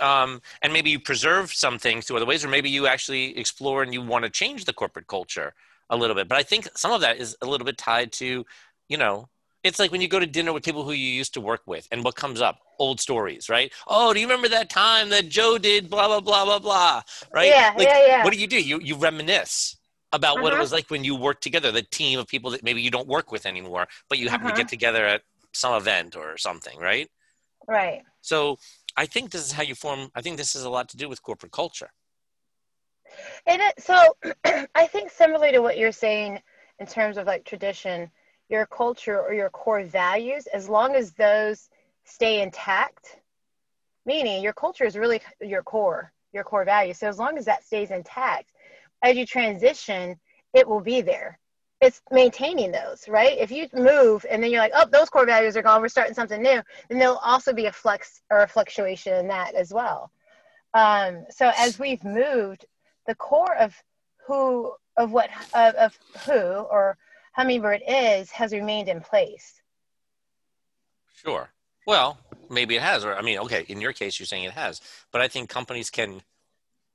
Um, 0.00 0.40
and 0.62 0.72
maybe 0.72 0.88
you 0.88 0.98
preserve 0.98 1.52
some 1.52 1.78
things 1.78 2.06
to 2.06 2.16
other 2.16 2.24
ways 2.24 2.42
or 2.46 2.48
maybe 2.48 2.70
you 2.70 2.86
actually 2.86 3.36
explore 3.36 3.82
and 3.82 3.92
you 3.92 4.00
want 4.00 4.24
to 4.24 4.30
change 4.30 4.64
the 4.64 4.72
corporate 4.72 5.06
culture 5.06 5.52
a 5.90 5.96
little 5.96 6.16
bit 6.16 6.28
but 6.28 6.38
i 6.38 6.42
think 6.42 6.68
some 6.76 6.92
of 6.92 7.00
that 7.00 7.18
is 7.18 7.36
a 7.42 7.46
little 7.46 7.64
bit 7.64 7.76
tied 7.76 8.10
to 8.12 8.44
you 8.88 8.96
know 8.96 9.28
it's 9.62 9.78
like 9.78 9.92
when 9.92 10.00
you 10.00 10.08
go 10.08 10.18
to 10.18 10.26
dinner 10.26 10.52
with 10.52 10.64
people 10.64 10.84
who 10.84 10.92
you 10.92 11.08
used 11.08 11.34
to 11.34 11.40
work 11.40 11.62
with 11.66 11.86
and 11.92 12.02
what 12.04 12.14
comes 12.14 12.40
up 12.40 12.60
old 12.78 13.00
stories 13.00 13.48
right 13.48 13.72
oh 13.88 14.12
do 14.12 14.20
you 14.20 14.26
remember 14.26 14.48
that 14.48 14.70
time 14.70 15.08
that 15.10 15.28
joe 15.28 15.58
did 15.58 15.90
blah 15.90 16.06
blah 16.06 16.20
blah 16.20 16.44
blah 16.44 16.58
blah 16.58 17.02
right 17.32 17.48
yeah 17.48 17.72
like, 17.76 17.86
yeah, 17.86 18.06
yeah. 18.06 18.24
what 18.24 18.32
do 18.32 18.38
you 18.38 18.46
do 18.46 18.60
you 18.60 18.80
you 18.80 18.96
reminisce 18.96 19.76
about 20.12 20.34
uh-huh. 20.36 20.42
what 20.42 20.52
it 20.52 20.54
uh-huh. 20.54 20.62
was 20.62 20.72
like 20.72 20.90
when 20.90 21.04
you 21.04 21.14
worked 21.14 21.42
together 21.42 21.70
the 21.70 21.82
team 21.82 22.18
of 22.18 22.26
people 22.26 22.50
that 22.50 22.62
maybe 22.62 22.80
you 22.80 22.90
don't 22.90 23.08
work 23.08 23.30
with 23.30 23.46
anymore 23.46 23.86
but 24.08 24.18
you 24.18 24.28
happen 24.28 24.46
uh-huh. 24.46 24.56
to 24.56 24.62
get 24.62 24.68
together 24.68 25.06
at 25.06 25.22
some 25.52 25.74
event 25.74 26.16
or 26.16 26.36
something 26.38 26.78
right 26.78 27.08
right 27.68 28.02
so 28.22 28.56
i 28.96 29.04
think 29.04 29.30
this 29.30 29.44
is 29.44 29.52
how 29.52 29.62
you 29.62 29.74
form 29.74 30.08
i 30.14 30.22
think 30.22 30.36
this 30.36 30.54
has 30.54 30.64
a 30.64 30.70
lot 30.70 30.88
to 30.88 30.96
do 30.96 31.08
with 31.08 31.22
corporate 31.22 31.52
culture 31.52 31.90
and 33.46 33.62
it, 33.62 33.74
so 33.80 34.16
i 34.74 34.86
think 34.86 35.10
similarly 35.10 35.52
to 35.52 35.60
what 35.60 35.78
you're 35.78 35.92
saying 35.92 36.40
in 36.78 36.86
terms 36.86 37.16
of 37.16 37.26
like 37.26 37.44
tradition 37.44 38.10
your 38.50 38.66
culture 38.66 39.18
or 39.18 39.32
your 39.32 39.48
core 39.48 39.84
values, 39.84 40.46
as 40.48 40.68
long 40.68 40.94
as 40.96 41.12
those 41.12 41.70
stay 42.04 42.42
intact, 42.42 43.20
meaning 44.04 44.42
your 44.42 44.52
culture 44.52 44.84
is 44.84 44.96
really 44.96 45.22
your 45.40 45.62
core, 45.62 46.12
your 46.32 46.42
core 46.42 46.64
values. 46.64 46.98
So 46.98 47.08
as 47.08 47.18
long 47.18 47.38
as 47.38 47.44
that 47.44 47.64
stays 47.64 47.92
intact, 47.92 48.52
as 49.02 49.16
you 49.16 49.24
transition, 49.24 50.18
it 50.52 50.68
will 50.68 50.80
be 50.80 51.00
there. 51.00 51.38
It's 51.80 52.02
maintaining 52.10 52.72
those, 52.72 53.08
right? 53.08 53.38
If 53.38 53.50
you 53.52 53.68
move 53.72 54.26
and 54.28 54.42
then 54.42 54.50
you're 54.50 54.60
like, 54.60 54.72
oh, 54.74 54.86
those 54.90 55.08
core 55.08 55.24
values 55.24 55.56
are 55.56 55.62
gone, 55.62 55.80
we're 55.80 55.88
starting 55.88 56.14
something 56.14 56.42
new, 56.42 56.60
then 56.88 56.98
there'll 56.98 57.16
also 57.18 57.54
be 57.54 57.66
a 57.66 57.72
flex 57.72 58.20
or 58.30 58.40
a 58.40 58.48
fluctuation 58.48 59.14
in 59.14 59.28
that 59.28 59.54
as 59.54 59.72
well. 59.72 60.10
Um, 60.74 61.24
so 61.30 61.50
as 61.56 61.78
we've 61.78 62.04
moved, 62.04 62.66
the 63.10 63.16
core 63.16 63.56
of 63.56 63.74
who, 64.24 64.72
of 64.96 65.10
what, 65.10 65.30
of, 65.52 65.74
of 65.74 65.98
who, 66.24 66.40
or 66.74 66.96
Hummingbird 67.32 67.82
is 67.88 68.30
has 68.30 68.52
remained 68.52 68.88
in 68.88 69.00
place. 69.00 69.60
Sure. 71.24 71.50
Well, 71.88 72.18
maybe 72.48 72.76
it 72.76 72.82
has, 72.82 73.04
or 73.04 73.14
I 73.16 73.22
mean, 73.22 73.38
okay, 73.40 73.64
in 73.66 73.80
your 73.80 73.92
case, 73.92 74.20
you're 74.20 74.26
saying 74.26 74.44
it 74.44 74.52
has, 74.52 74.80
but 75.10 75.20
I 75.20 75.26
think 75.26 75.48
companies 75.48 75.90
can 75.90 76.22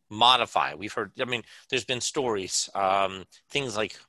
modify. 0.10 0.74
We've 0.74 0.94
heard, 0.94 1.12
I 1.20 1.26
mean, 1.26 1.44
there's 1.70 1.84
been 1.84 2.00
stories, 2.00 2.70
um, 2.74 3.26
things 3.50 3.76
like 3.76 4.00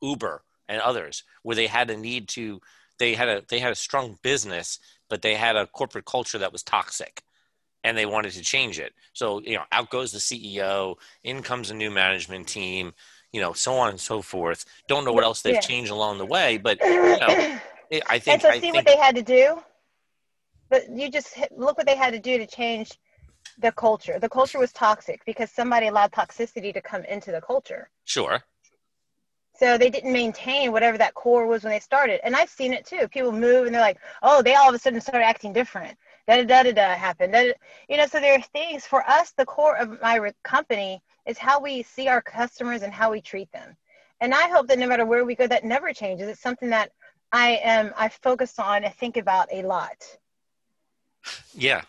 Uber 0.00 0.44
and 0.68 0.80
others, 0.80 1.24
where 1.42 1.56
they 1.56 1.66
had 1.66 1.90
a 1.90 1.96
need 1.96 2.28
to, 2.28 2.60
they 3.00 3.14
had 3.14 3.28
a 3.28 3.42
they 3.48 3.58
had 3.58 3.72
a 3.72 3.76
strong 3.86 4.18
business, 4.22 4.78
but 5.10 5.22
they 5.22 5.34
had 5.34 5.56
a 5.56 5.66
corporate 5.66 6.04
culture 6.04 6.38
that 6.38 6.52
was 6.52 6.62
toxic, 6.62 7.22
and 7.86 7.96
they 7.96 8.06
wanted 8.06 8.32
to 8.32 8.42
change 8.42 8.78
it. 8.78 8.92
So 9.12 9.40
you 9.42 9.54
know, 9.54 9.64
out 9.72 9.90
goes 9.90 10.12
the 10.12 10.18
CEO, 10.18 10.96
in 11.24 11.42
comes 11.42 11.70
a 11.70 11.74
new 11.74 11.90
management 11.90 12.48
team 12.48 12.92
you 13.32 13.42
know, 13.42 13.52
so 13.52 13.74
on 13.74 13.90
and 13.90 14.00
so 14.00 14.22
forth. 14.22 14.64
Don't 14.88 15.04
know 15.04 15.12
what 15.12 15.22
else 15.22 15.42
they've 15.42 15.54
yeah. 15.54 15.60
changed 15.60 15.90
along 15.90 16.16
the 16.16 16.24
way, 16.24 16.56
but 16.56 16.80
you 16.80 17.18
know, 17.20 17.58
I 18.08 18.18
think. 18.18 18.28
And 18.28 18.42
so, 18.42 18.48
I 18.48 18.54
see 18.54 18.60
think, 18.60 18.76
what 18.76 18.86
they 18.86 18.96
had 18.96 19.14
to 19.16 19.22
do. 19.22 19.60
But 20.70 20.88
you 20.90 21.10
just 21.10 21.36
look 21.54 21.76
what 21.76 21.86
they 21.86 21.96
had 21.96 22.14
to 22.14 22.18
do 22.18 22.38
to 22.38 22.46
change 22.46 22.92
the 23.58 23.72
culture. 23.72 24.18
The 24.18 24.28
culture 24.28 24.58
was 24.58 24.72
toxic 24.72 25.22
because 25.26 25.50
somebody 25.50 25.88
allowed 25.88 26.12
toxicity 26.12 26.72
to 26.72 26.80
come 26.80 27.04
into 27.04 27.30
the 27.30 27.42
culture. 27.42 27.90
Sure. 28.04 28.42
So 29.58 29.78
they 29.78 29.90
didn't 29.90 30.12
maintain 30.12 30.72
whatever 30.72 30.98
that 30.98 31.14
core 31.14 31.46
was 31.46 31.62
when 31.62 31.72
they 31.72 31.80
started. 31.80 32.20
And 32.24 32.36
I've 32.36 32.50
seen 32.50 32.72
it 32.72 32.84
too. 32.84 33.06
People 33.08 33.32
move 33.32 33.66
and 33.66 33.74
they're 33.74 33.80
like, 33.80 33.98
oh, 34.22 34.42
they 34.42 34.54
all 34.54 34.68
of 34.68 34.74
a 34.74 34.78
sudden 34.78 35.00
started 35.00 35.24
acting 35.24 35.52
different. 35.52 35.96
Da 36.26 36.36
da 36.36 36.42
da 36.44 36.62
da 36.64 36.72
da 36.72 36.94
happened. 36.94 37.32
Da. 37.32 37.52
You 37.88 37.96
know, 37.96 38.06
so 38.06 38.20
there 38.20 38.34
are 38.38 38.42
things 38.42 38.84
for 38.84 39.08
us, 39.08 39.32
the 39.36 39.46
core 39.46 39.76
of 39.76 40.00
my 40.02 40.32
company 40.42 41.02
is 41.26 41.38
how 41.38 41.60
we 41.60 41.82
see 41.82 42.08
our 42.08 42.22
customers 42.22 42.82
and 42.82 42.92
how 42.92 43.10
we 43.12 43.20
treat 43.20 43.50
them. 43.52 43.76
And 44.20 44.34
I 44.34 44.48
hope 44.48 44.66
that 44.68 44.78
no 44.78 44.86
matter 44.88 45.04
where 45.06 45.24
we 45.24 45.34
go, 45.34 45.46
that 45.46 45.64
never 45.64 45.92
changes. 45.92 46.28
It's 46.28 46.40
something 46.40 46.70
that 46.70 46.90
I 47.32 47.60
am 47.62 47.92
I 47.96 48.08
focus 48.08 48.58
on 48.58 48.84
and 48.84 48.94
think 48.94 49.16
about 49.16 49.48
a 49.52 49.62
lot. 49.62 49.96
Yeah. 51.54 51.82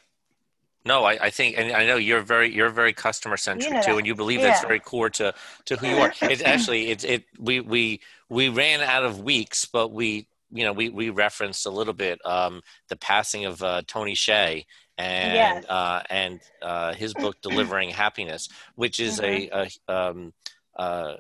no, 0.86 1.03
I, 1.03 1.17
I 1.25 1.29
think, 1.29 1.58
and 1.58 1.72
I 1.72 1.86
know 1.86 1.98
you're 1.98 2.22
very, 2.22 2.53
you're 2.53 2.70
very 2.70 2.94
customer 2.94 3.38
centric 3.38 3.67
You 3.67 3.75
know 3.75 3.82
too, 3.82 3.98
and 3.98 4.08
you 4.08 4.15
believe 4.15 4.41
Yeah. 4.41 4.50
that's 4.50 4.62
very 4.62 4.79
core 4.79 5.10
to 5.12 5.34
to 5.65 5.75
who 5.77 5.88
you 5.88 5.98
are. 6.00 6.13
It's 6.22 6.41
actually, 6.53 6.89
it's 6.89 7.03
it. 7.03 7.25
We 7.38 7.60
we 7.60 8.01
we 8.29 8.50
ran 8.50 8.82
out 8.82 9.03
of 9.03 9.20
weeks, 9.22 9.65
but 9.65 9.91
we, 9.91 10.27
you 10.51 10.63
know, 10.63 10.74
we 10.74 10.89
we 10.89 11.10
referenced 11.10 11.66
a 11.66 11.70
little 11.72 11.94
bit 11.94 12.20
um, 12.25 12.62
the 12.89 12.96
passing 12.96 13.46
of 13.46 13.62
uh, 13.62 13.82
Tony 13.88 14.13
Hsieh 14.13 14.66
and 14.98 15.34
Yes. 15.34 15.66
uh, 15.68 16.01
and 16.10 16.39
uh, 16.62 16.94
his 16.94 17.13
book 17.13 17.36
Delivering 17.42 17.89
Happiness, 17.89 18.50
which 18.75 19.00
is 19.00 19.20
a, 19.20 19.50
a 19.88 19.94
um, 19.94 20.34
uh, 20.77 21.16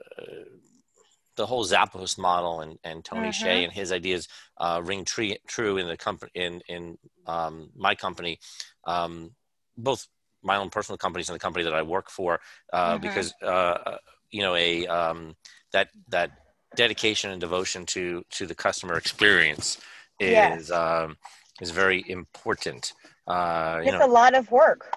the 1.35 1.45
whole 1.45 1.65
Zappos 1.65 2.17
model 2.17 2.61
and, 2.61 2.79
and 2.83 3.05
Tony 3.05 3.29
Mhm. 3.29 3.31
Hsieh 3.31 3.63
and 3.63 3.71
his 3.73 3.91
ideas 3.91 4.27
uh, 4.57 4.81
ring 4.83 5.05
tree, 5.05 5.37
true 5.47 5.77
in 5.77 5.87
the 5.87 5.97
company 5.97 6.31
in 6.35 6.61
in 6.67 6.97
um, 7.27 7.69
my 7.75 7.95
company, 7.95 8.39
um, 8.85 9.35
both 9.77 10.07
my 10.43 10.57
own 10.57 10.69
personal 10.69 10.97
companies 10.97 11.29
and 11.29 11.35
the 11.35 11.39
company 11.39 11.63
that 11.63 11.73
I 11.73 11.81
work 11.81 12.09
for, 12.09 12.39
uh, 12.73 12.97
Mhm. 12.97 13.01
because 13.01 13.33
uh, 13.43 13.97
you 14.31 14.41
know 14.41 14.55
a 14.55 14.87
um, 14.87 15.35
that 15.73 15.89
that 16.09 16.31
dedication 16.75 17.31
and 17.31 17.41
devotion 17.41 17.85
to 17.87 18.23
to 18.31 18.45
the 18.45 18.55
customer 18.55 18.97
experience 18.97 19.77
is 20.19 20.69
Yes. 20.69 20.71
um, 20.71 21.17
is 21.61 21.71
very 21.71 22.03
important. 22.09 22.93
Uh, 23.27 23.79
you 23.83 23.89
it's 23.89 23.99
know, 23.99 24.05
a 24.05 24.07
lot 24.07 24.35
of 24.35 24.49
work. 24.51 24.93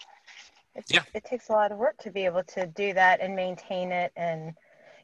It's, 0.75 0.93
Yeah. 0.93 1.03
It 1.15 1.25
takes 1.25 1.49
a 1.49 1.53
lot 1.53 1.73
of 1.73 1.79
work 1.79 1.97
to 1.99 2.11
be 2.11 2.25
able 2.25 2.45
to 2.45 2.67
do 2.67 2.93
that 2.95 3.21
and 3.21 3.35
maintain 3.35 3.93
it. 3.93 4.13
And, 4.17 4.55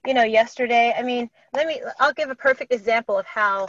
you 0.06 0.14
know, 0.14 0.22
yesterday, 0.22 0.94
I 0.96 1.02
mean, 1.02 1.28
let 1.52 1.66
me, 1.66 1.80
I'll 1.98 2.12
give 2.12 2.30
a 2.30 2.34
perfect 2.34 2.72
example 2.72 3.18
of 3.18 3.26
how 3.26 3.68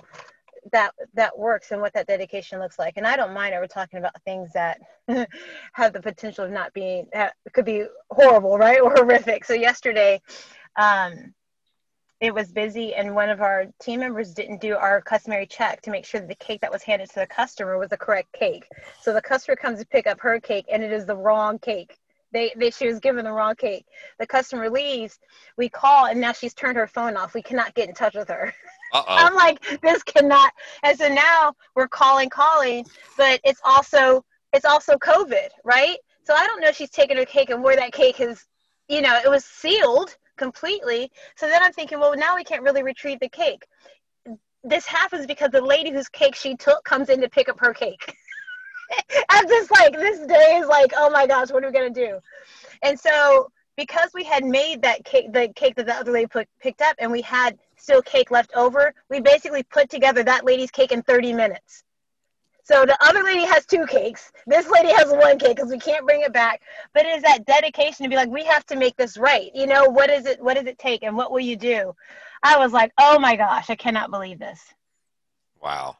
that 0.72 0.92
that 1.14 1.38
works 1.38 1.72
and 1.72 1.80
what 1.80 1.94
that 1.94 2.08
dedication 2.08 2.60
looks 2.60 2.78
like. 2.78 2.96
And 2.98 3.08
I 3.08 3.16
don't 3.16 3.34
mind 3.34 3.54
ever 3.54 3.68
talking 3.68 4.00
about 4.00 4.22
things 4.24 4.52
that 4.54 4.80
have 5.74 5.94
the 5.94 6.02
potential 6.02 6.44
of 6.44 6.52
not 6.52 6.74
being, 6.74 7.08
that 7.14 7.36
could 7.54 7.66
be 7.66 7.86
horrible, 8.12 8.58
right? 8.58 8.82
Or 8.84 8.94
horrific. 8.96 9.46
So 9.46 9.54
yesterday, 9.54 10.22
um, 10.76 11.34
it 12.20 12.34
was 12.34 12.52
busy 12.52 12.96
and 12.96 13.14
one 13.14 13.30
of 13.30 13.42
our 13.42 13.66
team 13.80 14.00
members 14.00 14.34
didn't 14.34 14.60
do 14.60 14.76
our 14.76 15.02
customary 15.02 15.46
check 15.46 15.82
to 15.82 15.92
make 15.92 16.06
sure 16.06 16.20
that 16.20 16.28
the 16.28 16.36
cake 16.36 16.62
that 16.62 16.72
was 16.72 16.82
handed 16.82 17.10
to 17.10 17.20
the 17.20 17.28
customer 17.28 17.78
was 17.78 17.90
the 17.90 17.98
correct 17.98 18.34
cake. 18.34 18.68
So 19.02 19.14
the 19.14 19.22
customer 19.22 19.56
comes 19.56 19.80
to 19.80 19.86
pick 19.86 20.08
up 20.08 20.20
her 20.22 20.40
cake 20.40 20.66
and 20.72 20.84
it 20.84 20.92
is 20.92 21.06
the 21.06 21.16
wrong 21.16 21.60
cake. 21.60 21.98
They, 22.34 22.52
they 22.58 22.72
she 22.72 22.88
was 22.88 23.00
given 23.00 23.24
the 23.24 23.32
wrong 23.32 23.56
cake. 23.56 23.86
The 24.20 24.26
customer 24.26 24.70
leaves. 24.70 25.20
We 25.58 25.70
call 25.70 26.08
and 26.08 26.20
now 26.20 26.32
she's 26.34 26.54
turned 26.54 26.78
her 26.78 26.88
phone 26.88 27.16
off. 27.16 27.36
We 27.36 27.44
cannot 27.44 27.76
get 27.76 27.88
in 27.88 27.94
touch 27.94 28.16
with 28.16 28.30
her. 28.30 28.54
Uh 28.94 29.04
oh, 29.04 29.04
i'm 29.08 29.36
like 29.36 29.82
this 29.82 30.02
cannot 30.04 30.52
and 30.84 30.98
so 30.98 31.10
now 31.10 31.54
we're 31.76 31.90
calling 31.90 32.30
calling 32.30 32.86
but 33.18 33.40
it's 33.44 33.60
also 33.64 34.24
it's 34.54 34.66
also 34.66 34.96
covid 34.96 35.50
right? 35.64 35.98
So 36.24 36.34
i 36.34 36.46
don't 36.48 36.62
know 36.62 36.70
if 36.70 36.76
she's 36.76 36.90
taken 36.90 37.18
her 37.18 37.26
cake 37.26 37.50
and 37.50 37.62
where 37.64 37.76
that 37.76 37.92
cake 37.92 38.20
is 38.22 38.44
you 38.88 39.02
know 39.02 39.20
it 39.24 39.30
was 39.30 39.46
sealed 39.46 40.16
completely. 40.38 41.12
So 41.36 41.48
then 41.48 41.62
i'm 41.64 41.74
thinking 41.74 42.00
well 42.00 42.16
now 42.16 42.36
we 42.36 42.44
can't 42.44 42.64
really 42.64 42.84
retrieve 42.84 43.20
the 43.20 43.30
cake. 43.30 43.66
This 44.64 44.86
happens 44.86 45.26
because 45.26 45.52
the 45.52 45.62
lady 45.62 45.92
whose 45.92 46.10
cake 46.10 46.36
she 46.36 46.56
took 46.56 46.84
comes 46.84 47.10
in 47.10 47.22
to 47.22 47.30
pick 47.30 47.50
up 47.50 47.60
her 47.60 47.74
cake. 47.74 48.16
I'm 49.30 49.48
just 49.48 49.72
like 49.72 49.94
this 49.94 50.20
day 50.28 50.60
is 50.62 50.68
like 50.68 50.94
oh 50.96 51.10
my 51.10 51.28
gosh 51.28 51.52
what 51.52 51.64
are 51.64 51.72
we 51.72 51.80
to 51.80 51.90
do? 51.90 52.20
And 52.84 53.00
so 53.00 53.50
because 53.76 54.10
we 54.14 54.24
had 54.24 54.44
made 54.44 54.82
that 54.82 55.06
cake 55.06 55.32
the 55.34 55.50
cake 55.56 55.76
that 55.76 55.86
the 55.86 55.94
other 55.94 56.12
lady 56.12 56.28
put, 56.28 56.48
picked 56.60 56.82
up 56.82 56.96
and 57.00 57.12
we 57.12 57.22
had 57.22 57.58
still 57.78 58.02
cake 58.02 58.32
left 58.32 58.52
over 58.56 58.94
we 59.10 59.20
basically 59.20 59.64
put 59.64 59.90
together 59.90 60.24
that 60.24 60.46
lady's 60.46 60.72
cake 60.72 60.92
in 60.92 61.02
30 61.04 61.34
minutes 61.34 61.84
so 62.68 62.86
the 62.86 62.98
other 63.02 63.24
lady 63.24 63.46
has 63.46 63.66
two 63.66 63.86
cakes. 63.86 64.34
This 64.46 64.70
lady 64.70 64.90
has 64.90 65.10
one 65.10 65.40
cake 65.40 65.56
because 65.56 65.72
we 65.72 65.80
can't 65.80 66.06
bring 66.06 66.24
it 66.24 66.34
back. 66.34 66.62
But 66.94 67.06
it 67.06 67.16
is 67.16 67.24
that 67.24 67.46
dedication 67.46 68.04
to 68.04 68.10
be 68.10 68.18
like 68.18 68.28
we 68.28 68.44
have 68.44 68.66
to 68.66 68.76
make 68.76 68.98
this 68.98 69.18
right. 69.18 69.50
You 69.56 69.68
know 69.68 69.86
what 69.86 70.10
is 70.10 70.26
it 70.26 70.42
what 70.42 70.56
does 70.58 70.66
it 70.66 70.78
take 70.78 71.02
and 71.04 71.16
what 71.16 71.32
will 71.32 71.40
you 71.40 71.56
do? 71.56 71.96
I 72.44 72.58
was 72.58 72.74
like 72.74 72.92
oh 72.98 73.20
my 73.20 73.38
gosh 73.38 73.70
i 73.70 73.76
cannot 73.76 74.12
believe 74.12 74.38
this. 74.38 74.60
Wow, 75.64 75.96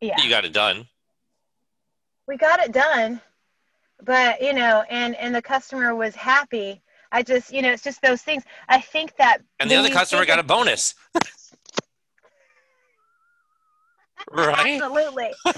yeah. 0.00 0.22
You 0.22 0.30
got 0.30 0.44
it 0.44 0.52
done. 0.52 0.86
we 2.28 2.36
got 2.36 2.60
it 2.60 2.70
done. 2.70 3.20
But 4.04 4.40
you 4.40 4.52
know 4.52 4.84
and 4.88 5.16
and 5.16 5.34
the 5.34 5.42
customer 5.42 5.96
was 5.96 6.14
happy. 6.14 6.80
I 7.10 7.24
just 7.24 7.52
you 7.52 7.60
know 7.60 7.72
it's 7.72 7.82
just 7.82 8.00
those 8.02 8.22
things. 8.22 8.44
I 8.68 8.80
think 8.80 9.16
that 9.16 9.38
And 9.58 9.68
the 9.68 9.74
other 9.74 9.90
customer 9.90 10.24
got 10.24 10.38
a 10.38 10.44
bonus. 10.44 10.94
right? 14.32 14.80
absolutely 14.80 15.32
so 15.46 15.54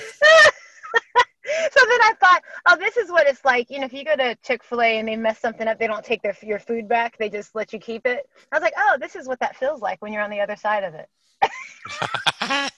then 1.89 2.01
i 2.03 2.13
thought 2.21 2.43
oh 2.69 2.77
this 2.77 2.97
is 2.97 3.11
what 3.11 3.27
it's 3.27 3.45
like 3.45 3.71
you 3.71 3.79
know 3.79 3.87
if 3.87 3.93
you 3.93 4.05
go 4.05 4.17
to 4.17 4.35
chick-fil-a 4.43 4.99
and 4.99 5.09
they 5.09 5.17
mess 5.17 5.39
something 5.41 5.67
up 5.67 5.79
they 5.79 5.87
don't 5.87 6.05
take 6.05 6.23
their 6.23 6.37
your 6.43 6.59
food 6.59 6.89
back 6.89 7.17
they 7.19 7.29
just 7.29 7.55
let 7.55 7.73
you 7.73 7.79
keep 7.79 8.07
it 8.07 8.29
i 8.53 8.57
was 8.57 8.63
like 8.63 8.75
oh 8.77 8.97
this 9.01 9.17
is 9.17 9.27
what 9.27 9.41
that 9.41 9.57
feels 9.57 9.81
like 9.81 10.01
when 10.03 10.13
you're 10.13 10.23
on 10.23 10.31
the 10.31 10.41
other 10.41 10.57
side 10.57 10.85
of 10.85 10.95
it 10.95 11.09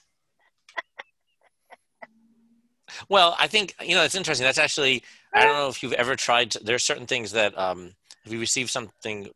well, 3.09 3.37
I 3.39 3.47
think 3.47 3.75
you 3.83 3.95
know 3.95 4.03
it's 4.05 4.15
interesting. 4.15 4.45
That's 4.45 4.59
actually 4.59 5.03
I 5.33 5.45
don't 5.45 5.55
know 5.55 5.69
if 5.69 5.83
you've 5.83 5.93
ever 5.95 6.17
tried. 6.17 6.53
To, 6.53 6.61
there's 6.62 6.85
certain 6.85 7.07
things 7.07 7.33
that 7.33 7.59
um, 7.59 7.95
if 8.25 8.33
you 8.33 8.39
receive 8.39 8.71
something 8.71 9.29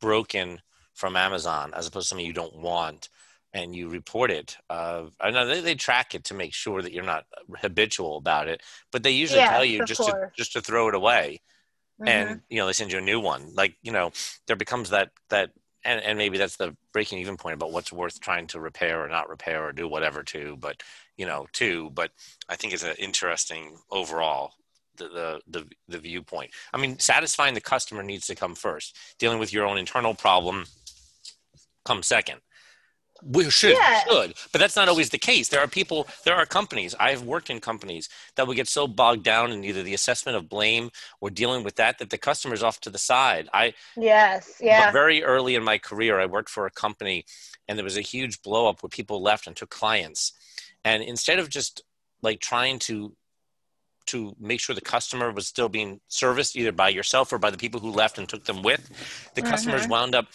broken 0.00 0.60
from 0.94 1.16
Amazon 1.16 1.72
as 1.74 1.86
opposed 1.86 2.06
to 2.06 2.08
something 2.08 2.26
you 2.26 2.32
don't 2.32 2.56
want, 2.56 3.08
and 3.54 3.74
you 3.76 3.88
report 3.88 4.30
it. 4.30 4.56
Uh, 4.70 5.04
I 5.20 5.30
know 5.30 5.46
they, 5.46 5.60
they 5.60 5.74
track 5.74 6.14
it 6.14 6.24
to 6.24 6.34
make 6.34 6.54
sure 6.54 6.82
that 6.82 6.92
you're 6.92 7.04
not 7.04 7.26
habitual 7.58 8.16
about 8.16 8.48
it, 8.48 8.62
but 8.90 9.02
they 9.02 9.10
usually 9.10 9.40
Yes, 9.40 9.50
tell 9.50 9.64
you 9.64 9.82
just 9.82 10.04
to 10.04 10.18
just 10.36 10.52
to 10.54 10.60
throw 10.60 10.88
it 10.88 10.94
away. 10.94 11.40
Mhm. 11.98 12.08
and 12.08 12.42
you 12.48 12.58
know 12.58 12.66
they 12.66 12.72
send 12.72 12.92
you 12.92 12.98
a 12.98 13.02
new 13.02 13.20
one 13.20 13.52
like 13.54 13.76
you 13.82 13.92
know 13.92 14.10
there 14.46 14.56
becomes 14.56 14.90
that 14.90 15.10
that 15.28 15.50
and, 15.84 16.00
and 16.02 16.18
maybe 16.18 16.38
that's 16.38 16.56
the 16.56 16.76
breaking 16.92 17.18
even 17.18 17.36
point 17.36 17.54
about 17.54 17.72
what's 17.72 17.92
worth 17.92 18.20
trying 18.20 18.46
to 18.46 18.60
repair 18.60 19.04
or 19.04 19.08
not 19.08 19.28
repair 19.28 19.64
or 19.64 19.72
do 19.72 19.86
whatever 19.88 20.22
to 20.22 20.56
but 20.56 20.82
you 21.16 21.26
know 21.26 21.46
to 21.52 21.90
but 21.90 22.10
i 22.48 22.56
think 22.56 22.72
it's 22.72 22.82
an 22.82 22.94
interesting 22.98 23.76
overall 23.90 24.52
the, 24.96 25.08
the 25.08 25.40
the 25.46 25.68
the 25.88 25.98
viewpoint 25.98 26.50
i 26.72 26.78
mean 26.78 26.98
satisfying 26.98 27.54
the 27.54 27.60
customer 27.60 28.02
needs 28.02 28.26
to 28.26 28.34
come 28.34 28.54
first 28.54 28.96
dealing 29.18 29.38
with 29.38 29.52
your 29.52 29.66
own 29.66 29.78
internal 29.78 30.14
problem 30.14 30.64
comes 31.84 32.06
second 32.06 32.40
we 33.24 33.48
should 33.50 33.76
Yeah. 33.76 34.02
should 34.04 34.34
but 34.50 34.58
that's 34.60 34.74
not 34.76 34.88
always 34.88 35.10
the 35.10 35.18
case 35.18 35.48
there 35.48 35.60
are 35.60 35.68
people 35.68 36.08
there 36.24 36.34
are 36.34 36.44
companies 36.46 36.94
i've 36.98 37.22
worked 37.22 37.50
in 37.50 37.60
companies 37.60 38.08
that 38.34 38.46
will 38.46 38.54
get 38.54 38.68
so 38.68 38.86
bogged 38.88 39.22
down 39.22 39.52
in 39.52 39.64
either 39.64 39.82
the 39.82 39.94
assessment 39.94 40.36
of 40.36 40.48
blame 40.48 40.90
or 41.20 41.30
dealing 41.30 41.62
with 41.62 41.76
that 41.76 41.98
that 41.98 42.10
the 42.10 42.18
customer's 42.18 42.62
off 42.62 42.80
to 42.80 42.90
the 42.90 42.98
side 42.98 43.48
i 43.52 43.72
yes 43.96 44.56
yeah 44.60 44.90
very 44.90 45.22
early 45.22 45.54
in 45.54 45.62
my 45.62 45.78
career 45.78 46.18
i 46.20 46.26
worked 46.26 46.48
for 46.50 46.66
a 46.66 46.70
company 46.70 47.24
and 47.68 47.78
there 47.78 47.84
was 47.84 47.96
a 47.96 48.00
huge 48.02 48.42
blow 48.42 48.68
up 48.68 48.82
where 48.82 48.90
people 48.90 49.22
left 49.22 49.46
and 49.46 49.54
took 49.56 49.70
clients 49.70 50.32
and 50.84 51.02
instead 51.02 51.38
of 51.38 51.48
just 51.48 51.82
like 52.22 52.40
trying 52.40 52.78
to 52.78 53.14
to 54.06 54.34
make 54.40 54.58
sure 54.58 54.74
the 54.74 54.80
customer 54.80 55.30
was 55.30 55.46
still 55.46 55.68
being 55.68 56.00
serviced 56.08 56.56
either 56.56 56.72
by 56.72 56.88
yourself 56.88 57.32
or 57.32 57.38
by 57.38 57.50
the 57.50 57.56
people 57.56 57.78
who 57.78 57.90
left 57.90 58.18
and 58.18 58.28
took 58.28 58.44
them 58.46 58.60
with 58.62 58.90
the 59.36 59.42
customers 59.42 59.86
Mhm. 59.86 59.90
wound 59.90 60.14
up 60.16 60.26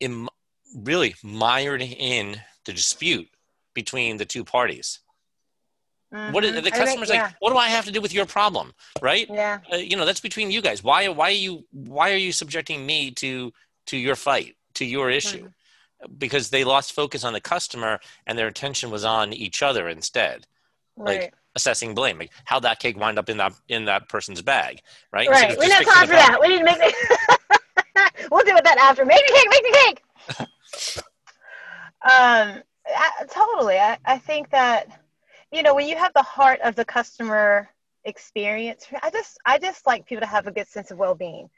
in 0.00 0.28
really 0.74 1.14
mired 1.22 1.82
in 1.82 2.36
the 2.64 2.72
dispute 2.72 3.28
between 3.74 4.16
the 4.16 4.24
two 4.24 4.44
parties. 4.44 5.00
What 6.30 6.44
is, 6.44 6.50
Mhm. 6.50 6.54
the 6.54 6.58
I 6.58 6.62
think- 6.62 6.74
customer's 6.74 7.08
like 7.08 7.16
yeah. 7.18 7.32
what 7.38 7.52
do 7.52 7.56
i 7.56 7.68
have 7.68 7.86
to 7.86 7.90
do 7.90 8.02
with 8.02 8.12
your 8.12 8.26
problem? 8.26 8.74
Right? 9.00 9.26
Yeah. 9.30 9.60
Uh, 9.72 9.76
you 9.76 9.96
know 9.96 10.04
that's 10.04 10.20
between 10.20 10.50
you 10.50 10.60
guys. 10.60 10.82
Why 10.82 11.08
why 11.08 11.28
are 11.28 11.30
you 11.46 11.64
why 11.70 12.12
are 12.12 12.16
you 12.18 12.32
subjecting 12.32 12.84
me 12.84 13.12
to 13.12 13.50
to 13.86 13.96
your 13.96 14.14
fight 14.14 14.56
to 14.74 14.84
your 14.84 15.08
issue? 15.10 15.50
Because 16.18 16.50
they 16.50 16.64
lost 16.64 16.92
focus 16.92 17.24
on 17.24 17.32
the 17.32 17.40
customer 17.40 17.98
and 18.26 18.38
their 18.38 18.48
attention 18.48 18.90
was 18.90 19.04
on 19.04 19.32
each 19.32 19.62
other 19.62 19.88
instead. 19.88 20.46
Like 20.98 21.20
right. 21.20 21.34
assessing 21.54 21.94
blame 21.94 22.18
like 22.18 22.30
how 22.44 22.60
that 22.60 22.78
cake 22.78 22.98
wind 22.98 23.18
up 23.18 23.30
in 23.30 23.38
that 23.38 23.54
in 23.68 23.86
that 23.86 24.10
person's 24.10 24.42
bag 24.42 24.82
right? 25.12 25.28
Right. 25.30 25.58
We 25.58 25.66
just 25.66 25.82
don't 25.84 25.94
have 25.94 25.94
time 25.94 26.06
for 26.08 26.12
that. 26.14 26.38
We 26.42 26.48
need 26.48 26.58
to 26.58 26.64
make 26.64 26.78
the 26.78 26.92
we'll 28.30 28.44
deal 28.44 28.54
with 28.54 28.64
that 28.64 28.76
after. 28.76 29.06
Make 29.06 29.26
the 29.26 29.32
cake 29.32 29.48
make 29.50 29.62
the 29.62 29.78
cake 29.86 30.02
um 32.04 32.62
I, 32.86 33.10
totally. 33.30 33.78
I, 33.78 33.96
I 34.04 34.18
think 34.18 34.50
that 34.50 34.88
you 35.52 35.62
know 35.62 35.74
when 35.74 35.88
you 35.88 35.96
have 35.96 36.12
the 36.14 36.22
heart 36.22 36.60
of 36.62 36.74
the 36.74 36.84
customer 36.84 37.68
experience 38.04 38.86
i 39.02 39.10
just 39.10 39.38
i 39.46 39.58
just 39.58 39.86
like 39.86 40.04
people 40.06 40.22
to 40.22 40.26
have 40.26 40.48
a 40.48 40.52
good 40.52 40.66
sense 40.68 40.90
of 40.90 40.98
well-being. 40.98 41.48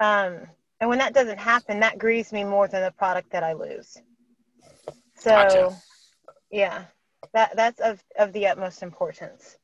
Um 0.00 0.46
and 0.80 0.88
when 0.90 0.98
that 0.98 1.14
doesn't 1.14 1.38
happen 1.38 1.80
that 1.80 1.98
grieves 1.98 2.32
me 2.32 2.44
more 2.44 2.68
than 2.68 2.82
the 2.82 2.92
product 2.92 3.30
that 3.32 3.42
i 3.44 3.52
lose. 3.52 3.96
So 5.16 5.30
Gotcha. 5.30 5.82
yeah 6.50 6.84
that 7.34 7.56
that's 7.56 7.80
of 7.80 8.02
of 8.18 8.32
the 8.32 8.46
utmost 8.46 8.82
importance 8.82 9.58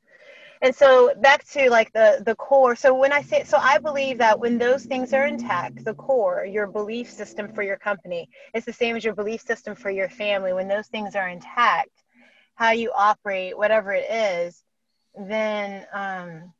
and 0.62 0.74
so 0.74 1.12
back 1.20 1.44
to 1.44 1.68
like 1.70 1.92
the 1.92 2.22
the 2.24 2.34
core 2.36 2.74
so 2.74 2.94
when 2.94 3.12
i 3.12 3.20
say 3.20 3.44
so 3.44 3.58
i 3.58 3.78
believe 3.78 4.18
that 4.18 4.38
when 4.38 4.58
those 4.58 4.84
things 4.84 5.12
are 5.12 5.26
intact 5.26 5.84
the 5.84 5.94
core 5.94 6.44
your 6.44 6.66
belief 6.66 7.10
system 7.10 7.52
for 7.52 7.62
your 7.62 7.76
company 7.76 8.28
it's 8.54 8.66
the 8.66 8.72
same 8.72 8.96
as 8.96 9.04
your 9.04 9.14
belief 9.14 9.40
system 9.40 9.74
for 9.74 9.90
your 9.90 10.08
family 10.08 10.52
when 10.52 10.68
those 10.68 10.86
things 10.86 11.14
are 11.14 11.28
intact 11.28 12.04
how 12.54 12.70
you 12.70 12.90
operate 12.96 13.56
whatever 13.56 13.92
it 13.92 14.10
is 14.10 14.62
then 15.16 15.86
um 15.92 16.52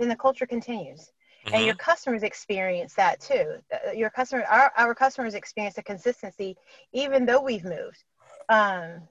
then 0.00 0.08
the 0.08 0.16
culture 0.16 0.46
continues. 0.46 1.12
Mm-hmm. 1.46 1.54
And 1.54 1.66
your 1.66 1.74
customers 1.76 2.22
experience 2.22 2.94
that 2.94 3.20
too. 3.20 3.56
Your 3.94 4.10
customer, 4.10 4.44
our, 4.44 4.72
our 4.76 4.94
customers 4.94 5.34
experience 5.34 5.78
a 5.78 5.82
consistency, 5.82 6.56
even 6.92 7.24
though 7.24 7.40
we've 7.40 7.64
moved. 7.64 8.02
Um, 8.48 9.02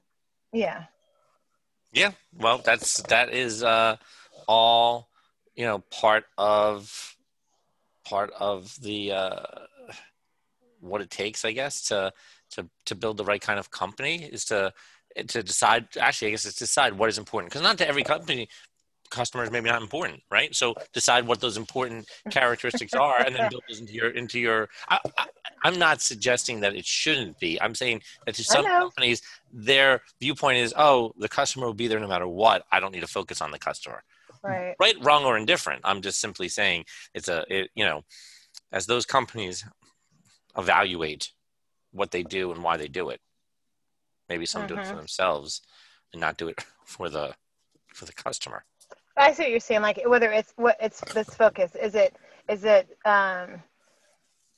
yeah. 0.52 0.84
Yeah. 1.92 2.12
Well, 2.38 2.60
that's, 2.64 3.02
that 3.04 3.34
is, 3.34 3.64
uh, 3.64 3.98
all, 4.50 5.10
you 5.56 5.64
know, 5.64 5.80
part 5.92 6.26
of, 6.38 7.16
part 8.04 8.32
of 8.38 8.76
the, 8.82 9.12
uh, 9.12 9.44
what 10.80 11.02
it 11.02 11.10
takes, 11.10 11.46
I 11.46 11.52
guess, 11.52 11.84
to, 11.90 12.12
to, 12.52 12.68
to 12.86 12.96
build 12.96 13.18
the 13.18 13.26
right 13.26 13.42
kind 13.42 13.60
of 13.60 13.70
company 13.70 14.24
is 14.24 14.46
to, 14.46 14.74
to 15.28 15.44
decide 15.44 15.88
actually 16.00 16.28
i 16.28 16.32
guess 16.32 16.46
it's 16.46 16.60
decide 16.60 16.98
what 16.98 17.10
is 17.10 17.18
important. 17.18 17.52
Because 17.52 17.64
not 17.64 17.78
to 17.80 17.88
every 17.88 18.04
company 18.04 18.48
customers 19.10 19.50
maybe 19.50 19.70
not 19.70 19.82
important 19.82 20.22
right? 20.32 20.56
So 20.56 20.76
decide 20.94 21.26
what 21.26 21.42
those 21.42 21.58
important 21.58 22.08
characteristics 22.30 22.94
are 22.94 23.20
and 23.22 23.36
then 23.36 23.50
build 23.50 23.64
those 23.68 23.80
into 23.80 23.94
your 23.94 24.10
into 24.12 24.40
your 24.40 24.70
I, 24.88 25.00
am 25.66 25.80
not 25.80 26.02
suggesting 26.02 26.60
that 26.62 26.76
it 26.76 26.86
shouldn't 26.86 27.40
be. 27.40 27.60
I'm 27.62 27.76
saying 27.76 28.02
that 28.26 28.36
to 28.36 28.44
some 28.44 28.66
companies 28.66 29.22
their 29.52 30.02
viewpoint 30.20 30.58
is 30.58 30.74
oh 30.78 31.14
the 31.18 31.30
customer 31.30 31.66
will 31.66 31.74
be 31.74 31.88
there 31.88 32.00
no 32.00 32.08
matter 32.08 32.28
what. 32.28 32.66
I 32.72 32.80
don't 32.80 32.94
need 32.94 33.02
to 33.02 33.08
focus 33.08 33.42
on 33.42 33.52
the 33.52 33.60
customer 33.60 34.04
right 34.44 34.76
right 34.80 34.96
wrong 35.02 35.26
or 35.26 35.38
indifferent 35.38 35.82
i'm 35.84 36.02
just 36.02 36.20
simply 36.20 36.48
saying 36.48 36.84
it's 37.14 37.28
a 37.28 37.44
it, 37.50 37.70
you 37.76 37.86
know 37.86 38.02
as 38.72 38.86
those 38.86 39.06
companies 39.06 39.66
evaluate 40.58 41.32
what 41.92 42.12
they 42.12 42.24
do 42.24 42.52
and 42.52 42.64
why 42.64 42.78
they 42.78 42.88
do 42.88 43.10
it 43.10 43.20
maybe 44.30 44.46
some 44.46 44.64
mm-hmm. 44.64 44.76
do 44.76 44.82
it 44.82 44.84
for 44.84 44.90
mm-hmm. 44.90 44.98
themselves 44.98 45.62
and 46.14 46.20
not 46.20 46.38
do 46.38 46.48
it 46.48 46.64
for 46.86 47.10
the 47.10 47.34
for 47.94 48.06
the 48.06 48.14
customer 48.14 48.64
I 49.20 49.34
see 49.34 49.44
what 49.44 49.52
you're 49.52 49.60
saying. 49.60 49.82
Like 49.82 50.02
whether 50.06 50.32
it's 50.32 50.54
what 50.56 50.78
it's 50.82 51.02
this 51.14 51.30
focus 51.30 51.76
is 51.76 51.96
it 51.96 52.16
is 52.48 52.64
it 52.64 52.98
um, 53.06 53.62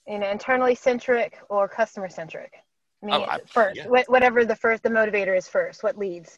you 0.07 0.19
know 0.19 0.29
internally 0.29 0.75
centric 0.75 1.39
or 1.49 1.67
customer 1.67 2.09
centric. 2.09 2.53
I 3.01 3.05
mean, 3.05 3.15
oh, 3.15 3.23
I, 3.23 3.39
first, 3.47 3.77
yeah. 3.77 3.87
whatever 3.87 4.45
the 4.45 4.55
first 4.55 4.83
the 4.83 4.89
motivator 4.89 5.35
is 5.35 5.47
first. 5.47 5.81
What 5.81 5.97
leads? 5.97 6.37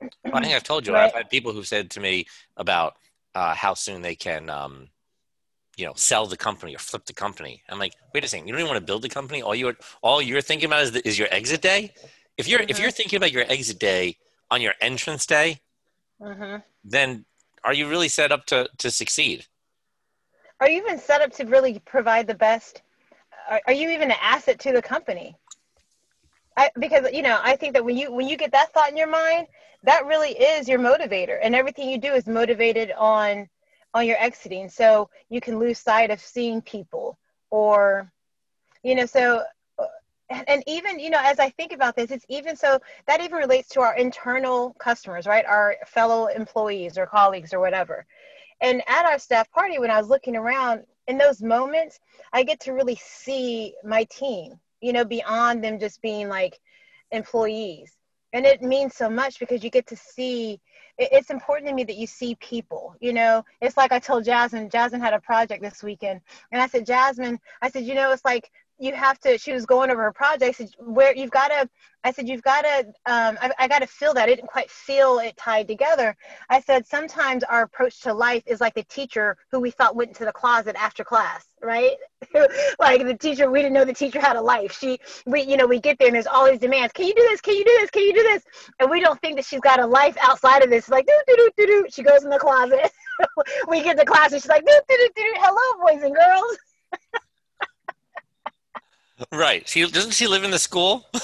Well, 0.00 0.36
I 0.36 0.40
think 0.42 0.54
I've 0.54 0.62
told 0.62 0.86
you. 0.86 0.94
Right? 0.94 1.04
I've 1.04 1.14
had 1.14 1.30
people 1.30 1.52
who've 1.52 1.66
said 1.66 1.90
to 1.90 2.00
me 2.00 2.26
about 2.56 2.96
uh, 3.34 3.54
how 3.54 3.74
soon 3.74 4.02
they 4.02 4.14
can, 4.14 4.48
um, 4.50 4.88
you 5.76 5.86
know, 5.86 5.92
sell 5.94 6.26
the 6.26 6.36
company 6.36 6.74
or 6.74 6.78
flip 6.78 7.04
the 7.06 7.12
company. 7.12 7.62
I'm 7.68 7.78
like, 7.78 7.94
wait 8.14 8.24
a 8.24 8.28
second, 8.28 8.46
you 8.46 8.52
don't 8.52 8.60
even 8.60 8.70
want 8.70 8.80
to 8.80 8.86
build 8.86 9.02
the 9.02 9.08
company. 9.08 9.42
All 9.42 9.54
you're 9.54 9.76
all 10.02 10.20
you're 10.22 10.40
thinking 10.40 10.66
about 10.66 10.82
is, 10.82 10.92
the, 10.92 11.06
is 11.06 11.18
your 11.18 11.28
exit 11.30 11.62
day. 11.62 11.92
If 12.36 12.48
you're 12.48 12.60
mm-hmm. 12.60 12.70
if 12.70 12.78
you're 12.78 12.90
thinking 12.90 13.16
about 13.16 13.32
your 13.32 13.44
exit 13.48 13.78
day 13.78 14.16
on 14.50 14.60
your 14.60 14.74
entrance 14.80 15.26
day, 15.26 15.60
mm-hmm. 16.20 16.56
then 16.84 17.24
are 17.64 17.74
you 17.74 17.88
really 17.88 18.08
set 18.08 18.32
up 18.32 18.46
to, 18.46 18.68
to 18.78 18.90
succeed? 18.90 19.46
Are 20.60 20.68
you 20.68 20.78
even 20.78 20.98
set 20.98 21.20
up 21.22 21.32
to 21.34 21.44
really 21.44 21.78
provide 21.80 22.26
the 22.26 22.34
best? 22.34 22.82
Are, 23.50 23.60
are 23.66 23.72
you 23.72 23.90
even 23.90 24.10
an 24.10 24.16
asset 24.20 24.58
to 24.60 24.72
the 24.72 24.82
company? 24.82 25.36
I, 26.60 26.70
because 26.78 27.10
you 27.10 27.22
know, 27.22 27.40
I 27.42 27.56
think 27.56 27.72
that 27.72 27.84
when 27.84 27.96
you 27.96 28.12
when 28.12 28.28
you 28.28 28.36
get 28.36 28.52
that 28.52 28.72
thought 28.74 28.90
in 28.90 28.96
your 28.96 29.08
mind, 29.08 29.46
that 29.84 30.04
really 30.04 30.32
is 30.32 30.68
your 30.68 30.78
motivator, 30.78 31.38
and 31.42 31.54
everything 31.54 31.88
you 31.88 31.96
do 31.96 32.12
is 32.12 32.26
motivated 32.26 32.92
on 32.98 33.48
on 33.94 34.06
your 34.06 34.18
exiting. 34.18 34.68
So 34.68 35.08
you 35.30 35.40
can 35.40 35.58
lose 35.58 35.78
sight 35.78 36.10
of 36.10 36.20
seeing 36.20 36.60
people, 36.60 37.18
or 37.48 38.12
you 38.82 38.94
know, 38.94 39.06
so 39.06 39.42
and 40.46 40.62
even 40.66 41.00
you 41.00 41.10
know 41.10 41.20
as 41.22 41.40
i 41.40 41.48
think 41.50 41.72
about 41.72 41.96
this 41.96 42.10
it's 42.10 42.26
even 42.28 42.54
so 42.54 42.78
that 43.06 43.20
even 43.20 43.36
relates 43.36 43.68
to 43.68 43.80
our 43.80 43.96
internal 43.96 44.76
customers 44.78 45.26
right? 45.26 45.44
Our 45.46 45.76
fellow 45.86 46.26
employees 46.26 46.98
or 46.98 47.06
colleagues 47.06 47.52
or 47.52 47.58
whatever. 47.58 48.06
And 48.60 48.80
at 48.86 49.06
our 49.06 49.18
staff 49.18 49.50
party 49.50 49.78
when 49.78 49.90
i 49.90 49.98
was 49.98 50.08
looking 50.08 50.36
around 50.36 50.84
in 51.08 51.16
those 51.18 51.42
moments 51.42 51.98
i 52.32 52.42
get 52.42 52.60
to 52.60 52.72
really 52.72 53.00
see 53.02 53.74
my 53.82 54.04
team 54.04 54.60
you 54.80 54.92
know 54.92 55.04
beyond 55.04 55.62
them 55.62 55.78
just 55.78 56.00
being 56.02 56.28
like 56.28 56.58
employees. 57.12 57.96
And 58.32 58.46
it 58.46 58.62
means 58.62 58.94
so 58.94 59.10
much 59.10 59.40
because 59.40 59.64
you 59.64 59.70
get 59.70 59.88
to 59.88 59.96
see 59.96 60.60
it's 60.98 61.30
important 61.30 61.68
to 61.68 61.74
me 61.74 61.84
that 61.84 61.96
you 61.96 62.06
see 62.06 62.34
people 62.36 62.94
you 63.00 63.12
know? 63.12 63.44
It's 63.60 63.76
like 63.76 63.92
i 63.92 63.98
told 63.98 64.24
jasmine 64.24 64.70
jasmine 64.70 65.00
had 65.00 65.14
a 65.14 65.20
project 65.20 65.62
this 65.62 65.82
weekend. 65.82 66.20
And 66.52 66.62
i 66.62 66.66
said 66.66 66.86
jasmine 66.86 67.38
i 67.62 67.70
said 67.70 67.84
you 67.84 67.94
know 67.94 68.12
it's 68.12 68.24
like 68.24 68.50
you 68.80 68.94
have 68.94 69.18
to 69.20 69.38
she 69.38 69.52
was 69.52 69.66
going 69.66 69.90
over 69.90 70.02
her 70.02 70.12
projects 70.12 70.60
where 70.78 71.14
you've 71.14 71.30
got 71.30 71.48
to 71.48 71.68
i 72.02 72.10
said 72.10 72.28
you've 72.28 72.42
got 72.42 72.62
to 72.62 72.86
um, 73.06 73.38
I, 73.40 73.50
I 73.58 73.68
got 73.68 73.80
to 73.80 73.86
feel 73.86 74.14
that. 74.14 74.24
I 74.28 74.34
didn't 74.34 74.48
quite 74.48 74.70
feel 74.70 75.18
it 75.18 75.36
tied 75.36 75.68
together. 75.68 76.16
I 76.48 76.60
said 76.60 76.86
sometimes 76.86 77.44
our 77.44 77.62
approach 77.62 78.00
to 78.02 78.14
life 78.14 78.42
is 78.46 78.60
like 78.60 78.74
the 78.74 78.84
teacher 78.84 79.36
who 79.50 79.60
we 79.60 79.70
thought 79.70 79.96
went 79.96 80.10
into 80.10 80.24
the 80.24 80.32
closet 80.32 80.76
after 80.78 81.04
class 81.04 81.46
right? 81.62 81.96
Like 82.78 83.04
the 83.04 83.16
teacher 83.16 83.50
we 83.50 83.60
didn't 83.60 83.74
know 83.74 83.84
the 83.84 83.92
teacher 83.92 84.20
had 84.20 84.36
a 84.36 84.40
life. 84.40 84.76
She 84.78 84.98
we 85.26 85.42
you 85.42 85.56
know 85.56 85.66
we 85.66 85.80
get 85.80 85.98
there 85.98 86.08
and 86.08 86.14
there's 86.14 86.26
all 86.26 86.46
these 86.46 86.58
demands 86.58 86.92
can 86.92 87.06
you 87.06 87.14
do 87.14 87.22
this? 87.22 87.40
Can 87.40 87.54
you 87.54 87.64
do 87.64 87.76
this? 87.80 87.90
Can 87.90 88.02
you 88.02 88.14
do 88.14 88.22
this? 88.22 88.42
And 88.78 88.90
we 88.90 89.00
don't 89.00 89.20
think 89.20 89.36
that 89.36 89.44
she's 89.44 89.60
got 89.60 89.80
a 89.80 89.86
life 89.86 90.16
outside 90.20 90.62
of 90.62 90.70
this. 90.70 90.88
Like 90.88 91.06
do 91.06 91.12
do 91.26 91.36
do 91.36 91.50
do 91.56 91.66
do. 91.66 91.86
She 91.90 92.02
goes 92.02 92.24
in 92.24 92.30
the 92.30 92.38
closet. 92.38 92.90
We 93.68 93.82
get 93.82 93.98
to 93.98 94.04
class 94.06 94.32
and 94.32 94.40
she's 94.40 94.48
like 94.48 94.64
do 94.64 94.80
do 94.88 94.96
do 94.96 95.08
do. 95.14 95.34
Hello 95.36 95.86
boys 95.86 96.02
and 96.02 96.14
girls 96.14 96.56
Right. 99.32 99.68
She 99.68 99.86
doesn't 99.86 100.12
she 100.12 100.26
live 100.26 100.44
in 100.44 100.50
the 100.50 100.58
school? 100.58 101.06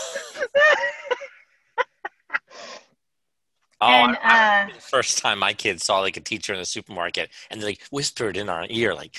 Oh, 3.79 3.89
and, 3.89 4.17
I, 4.23 4.63
I, 4.69 4.73
uh, 4.75 4.79
first 4.81 5.19
time 5.19 5.39
my 5.39 5.53
kids 5.53 5.85
saw 5.85 6.01
like 6.01 6.17
a 6.17 6.21
teacher 6.21 6.55
in 6.55 6.59
the 6.59 6.65
supermarket 6.65 7.29
and 7.51 7.61
they 7.61 7.67
like 7.67 7.83
whispered 7.91 8.39
in 8.39 8.49
our 8.49 8.65
ear 8.71 8.95
like, 8.95 9.19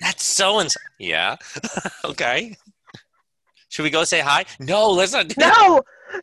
"That's 0.00 0.24
so 0.24 0.58
and 0.58 0.72
so." 0.72 0.80
Yeah. 0.98 1.36
okay. 2.04 2.56
Should 3.68 3.84
we 3.84 3.90
go 3.90 4.02
say 4.02 4.18
hi? 4.18 4.44
No, 4.58 4.90
let's 4.90 5.12
not. 5.12 5.32
no. 5.38 5.82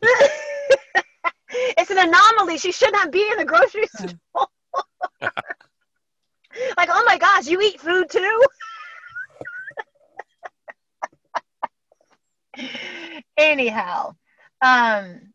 it's 1.50 1.90
an 1.90 1.98
anomaly. 1.98 2.58
She 2.58 2.70
should 2.70 2.92
not 2.92 3.10
be 3.10 3.26
in 3.30 3.38
the 3.38 3.46
grocery 3.46 3.86
store. 3.86 4.46
like, 5.22 6.90
oh 6.90 7.04
my 7.06 7.16
gosh, 7.18 7.48
you 7.48 7.60
eat 7.62 7.80
food 7.80 8.10
too? 8.10 8.44
Anyhow, 13.40 14.14
um, 14.60 15.32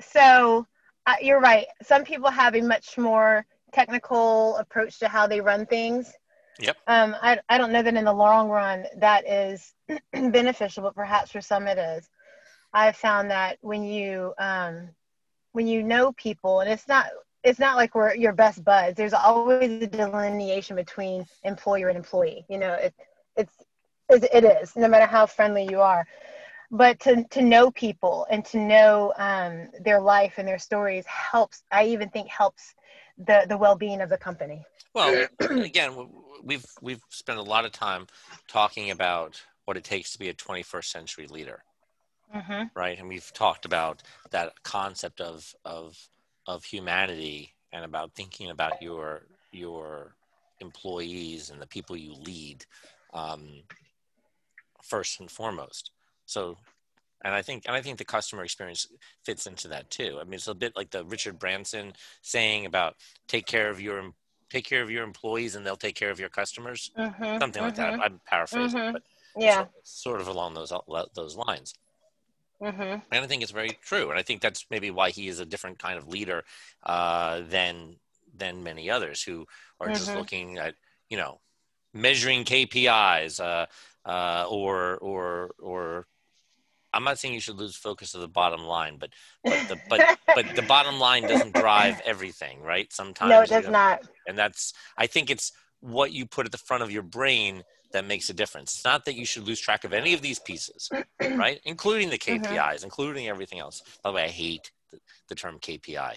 so 0.00 0.66
uh, 1.06 1.14
you're 1.22 1.40
right. 1.40 1.66
Some 1.82 2.02
people 2.02 2.28
have 2.28 2.56
a 2.56 2.60
much 2.60 2.98
more 2.98 3.46
technical 3.72 4.56
approach 4.56 4.98
to 4.98 5.08
how 5.08 5.28
they 5.28 5.40
run 5.40 5.64
things. 5.64 6.12
Yep. 6.58 6.76
Um, 6.88 7.14
I, 7.22 7.38
I 7.48 7.58
don't 7.58 7.70
know 7.70 7.82
that 7.82 7.94
in 7.94 8.04
the 8.04 8.12
long 8.12 8.48
run 8.48 8.86
that 8.96 9.28
is 9.28 9.72
beneficial, 10.12 10.82
but 10.82 10.96
perhaps 10.96 11.30
for 11.30 11.40
some 11.40 11.68
it 11.68 11.78
is. 11.78 12.08
I've 12.72 12.96
found 12.96 13.30
that 13.30 13.58
when 13.60 13.84
you 13.84 14.34
um, 14.38 14.88
when 15.52 15.68
you 15.68 15.84
know 15.84 16.12
people, 16.12 16.58
and 16.58 16.68
it's 16.68 16.88
not 16.88 17.06
it's 17.44 17.60
not 17.60 17.76
like 17.76 17.94
we're 17.94 18.16
your 18.16 18.32
best 18.32 18.64
buds. 18.64 18.96
There's 18.96 19.12
always 19.12 19.80
a 19.80 19.86
delineation 19.86 20.74
between 20.74 21.24
employer 21.44 21.86
and 21.86 21.96
employee. 21.96 22.44
You 22.48 22.58
know, 22.58 22.74
it, 22.74 22.94
it's 23.36 23.54
it 24.10 24.44
is 24.44 24.74
no 24.74 24.88
matter 24.88 25.06
how 25.06 25.26
friendly 25.26 25.68
you 25.70 25.80
are 25.80 26.04
but 26.76 26.98
to, 27.00 27.24
to 27.30 27.40
know 27.40 27.70
people 27.70 28.26
and 28.30 28.44
to 28.46 28.58
know 28.58 29.12
um, 29.16 29.68
their 29.80 30.00
life 30.00 30.34
and 30.38 30.46
their 30.46 30.58
stories 30.58 31.06
helps 31.06 31.62
i 31.70 31.84
even 31.84 32.08
think 32.10 32.28
helps 32.28 32.74
the 33.18 33.46
the 33.48 33.56
well-being 33.56 34.00
of 34.00 34.08
the 34.08 34.18
company. 34.18 34.64
Well 34.94 35.26
again 35.40 36.08
we've 36.42 36.66
we've 36.80 37.02
spent 37.08 37.38
a 37.38 37.42
lot 37.42 37.64
of 37.64 37.72
time 37.72 38.06
talking 38.48 38.90
about 38.90 39.40
what 39.64 39.76
it 39.76 39.84
takes 39.84 40.12
to 40.12 40.18
be 40.18 40.28
a 40.28 40.34
21st 40.34 40.84
century 40.84 41.26
leader. 41.26 41.62
Mm-hmm. 42.34 42.64
right? 42.74 42.98
And 42.98 43.08
we've 43.08 43.32
talked 43.32 43.64
about 43.64 44.02
that 44.30 44.52
concept 44.64 45.20
of 45.20 45.54
of 45.64 45.96
of 46.46 46.64
humanity 46.64 47.54
and 47.72 47.84
about 47.84 48.12
thinking 48.14 48.50
about 48.50 48.82
your 48.82 49.26
your 49.52 50.16
employees 50.60 51.50
and 51.50 51.62
the 51.62 51.66
people 51.66 51.96
you 51.96 52.14
lead 52.14 52.64
um, 53.12 53.62
first 54.82 55.20
and 55.20 55.30
foremost 55.30 55.92
so, 56.26 56.56
and 57.24 57.34
I 57.34 57.42
think 57.42 57.64
and 57.66 57.74
I 57.74 57.80
think 57.80 57.98
the 57.98 58.04
customer 58.04 58.44
experience 58.44 58.86
fits 59.24 59.46
into 59.46 59.68
that 59.68 59.90
too. 59.90 60.18
I 60.20 60.24
mean, 60.24 60.34
it's 60.34 60.48
a 60.48 60.54
bit 60.54 60.76
like 60.76 60.90
the 60.90 61.04
Richard 61.04 61.38
Branson 61.38 61.94
saying 62.22 62.66
about 62.66 62.96
take 63.28 63.46
care 63.46 63.70
of 63.70 63.80
your 63.80 64.12
take 64.50 64.64
care 64.64 64.82
of 64.82 64.90
your 64.90 65.04
employees 65.04 65.56
and 65.56 65.64
they'll 65.64 65.76
take 65.76 65.96
care 65.96 66.10
of 66.10 66.20
your 66.20 66.28
customers. 66.28 66.90
Mm-hmm, 66.96 67.38
Something 67.38 67.48
mm-hmm. 67.50 67.64
like 67.64 67.74
that. 67.76 67.92
Mm-hmm. 67.94 68.02
I'm 68.02 68.20
paraphrasing, 68.26 68.80
mm-hmm. 68.80 68.92
but 68.92 69.02
yeah, 69.36 69.64
sort 69.82 70.20
of 70.20 70.28
along 70.28 70.54
those 70.54 70.72
those 71.14 71.36
lines. 71.36 71.74
Mm-hmm. 72.62 72.82
And 72.82 73.24
I 73.24 73.26
think 73.26 73.42
it's 73.42 73.52
very 73.52 73.76
true, 73.82 74.10
and 74.10 74.18
I 74.18 74.22
think 74.22 74.40
that's 74.40 74.66
maybe 74.70 74.90
why 74.90 75.10
he 75.10 75.28
is 75.28 75.40
a 75.40 75.44
different 75.46 75.78
kind 75.78 75.98
of 75.98 76.08
leader 76.08 76.44
uh, 76.84 77.42
than 77.48 77.96
than 78.36 78.62
many 78.62 78.90
others 78.90 79.22
who 79.22 79.46
are 79.80 79.88
just 79.88 80.08
mm-hmm. 80.08 80.18
looking 80.18 80.58
at 80.58 80.74
you 81.10 81.16
know 81.16 81.40
measuring 81.92 82.44
KPIs 82.44 83.40
uh, 83.40 83.66
uh, 84.08 84.46
or 84.48 84.96
or 84.98 85.50
or 85.60 86.06
I'm 86.94 87.04
not 87.04 87.18
saying 87.18 87.34
you 87.34 87.40
should 87.40 87.58
lose 87.58 87.76
focus 87.76 88.14
of 88.14 88.20
the 88.20 88.28
bottom 88.28 88.62
line, 88.62 88.96
but 88.98 89.10
but 89.42 89.68
the 89.68 89.80
but 89.88 90.18
but 90.34 90.56
the 90.56 90.62
bottom 90.62 90.98
line 90.98 91.24
doesn't 91.24 91.54
drive 91.54 92.00
everything, 92.04 92.62
right? 92.62 92.92
Sometimes 92.92 93.30
no, 93.30 93.42
it 93.42 93.48
does 93.48 93.68
not. 93.68 94.02
And 94.26 94.38
that's 94.38 94.72
I 94.96 95.06
think 95.06 95.30
it's 95.30 95.52
what 95.80 96.12
you 96.12 96.24
put 96.24 96.46
at 96.46 96.52
the 96.52 96.58
front 96.58 96.82
of 96.82 96.90
your 96.90 97.02
brain 97.02 97.62
that 97.92 98.04
makes 98.04 98.30
a 98.30 98.34
difference. 98.34 98.74
It's 98.74 98.84
not 98.84 99.04
that 99.04 99.14
you 99.14 99.24
should 99.24 99.46
lose 99.46 99.60
track 99.60 99.84
of 99.84 99.92
any 99.92 100.14
of 100.14 100.22
these 100.22 100.38
pieces, 100.38 100.90
right? 101.20 101.60
Including 101.64 102.10
the 102.10 102.18
KPIs, 102.18 102.54
mm-hmm. 102.56 102.84
including 102.84 103.28
everything 103.28 103.58
else. 103.58 103.82
By 104.02 104.10
the 104.10 104.16
way, 104.16 104.24
I 104.24 104.28
hate 104.28 104.70
the, 104.90 104.98
the 105.28 105.34
term 105.34 105.58
KPI. 105.58 106.16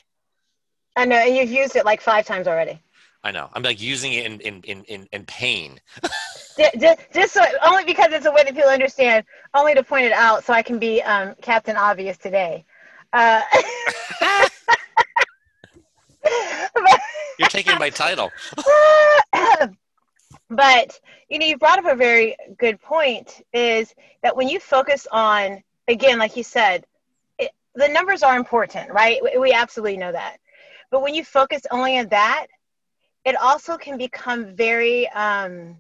I 0.95 1.05
know, 1.05 1.15
and 1.15 1.35
you've 1.35 1.51
used 1.51 1.75
it 1.75 1.85
like 1.85 2.01
five 2.01 2.25
times 2.25 2.47
already. 2.47 2.81
I 3.23 3.31
know. 3.31 3.49
I'm 3.53 3.63
like 3.63 3.81
using 3.81 4.13
it 4.13 4.25
in 4.25 4.39
in 4.41 4.61
in 4.63 4.83
in, 4.85 5.07
in 5.11 5.25
pain. 5.25 5.79
just, 6.79 6.99
just 7.13 7.33
so, 7.33 7.43
only 7.65 7.83
because 7.83 8.07
it's 8.11 8.25
a 8.25 8.31
way 8.31 8.43
that 8.43 8.55
people 8.55 8.69
understand. 8.69 9.25
Only 9.53 9.73
to 9.75 9.83
point 9.83 10.05
it 10.05 10.13
out, 10.13 10.43
so 10.43 10.53
I 10.53 10.61
can 10.61 10.79
be 10.79 11.01
um, 11.01 11.35
Captain 11.41 11.75
Obvious 11.75 12.17
today. 12.17 12.65
Uh, 13.13 13.41
You're 17.39 17.49
taking 17.49 17.77
my 17.77 17.89
title. 17.89 18.31
but 20.49 20.99
you 21.29 21.39
know, 21.39 21.45
you 21.45 21.57
brought 21.57 21.79
up 21.79 21.85
a 21.85 21.95
very 21.95 22.35
good 22.57 22.81
point. 22.81 23.41
Is 23.53 23.93
that 24.23 24.35
when 24.35 24.49
you 24.49 24.59
focus 24.59 25.07
on 25.11 25.63
again, 25.87 26.19
like 26.19 26.35
you 26.35 26.43
said, 26.43 26.85
it, 27.37 27.51
the 27.75 27.87
numbers 27.87 28.23
are 28.23 28.35
important, 28.37 28.91
right? 28.91 29.19
We, 29.23 29.37
we 29.37 29.53
absolutely 29.53 29.97
know 29.97 30.11
that. 30.11 30.37
But 30.89 31.01
when 31.01 31.13
you 31.13 31.23
focus 31.23 31.63
only 31.71 31.97
on 31.97 32.07
that, 32.09 32.47
it 33.27 33.35
also 33.41 33.75
can 33.77 33.97
become 33.97 34.55
very 34.55 35.09
um, 35.09 35.75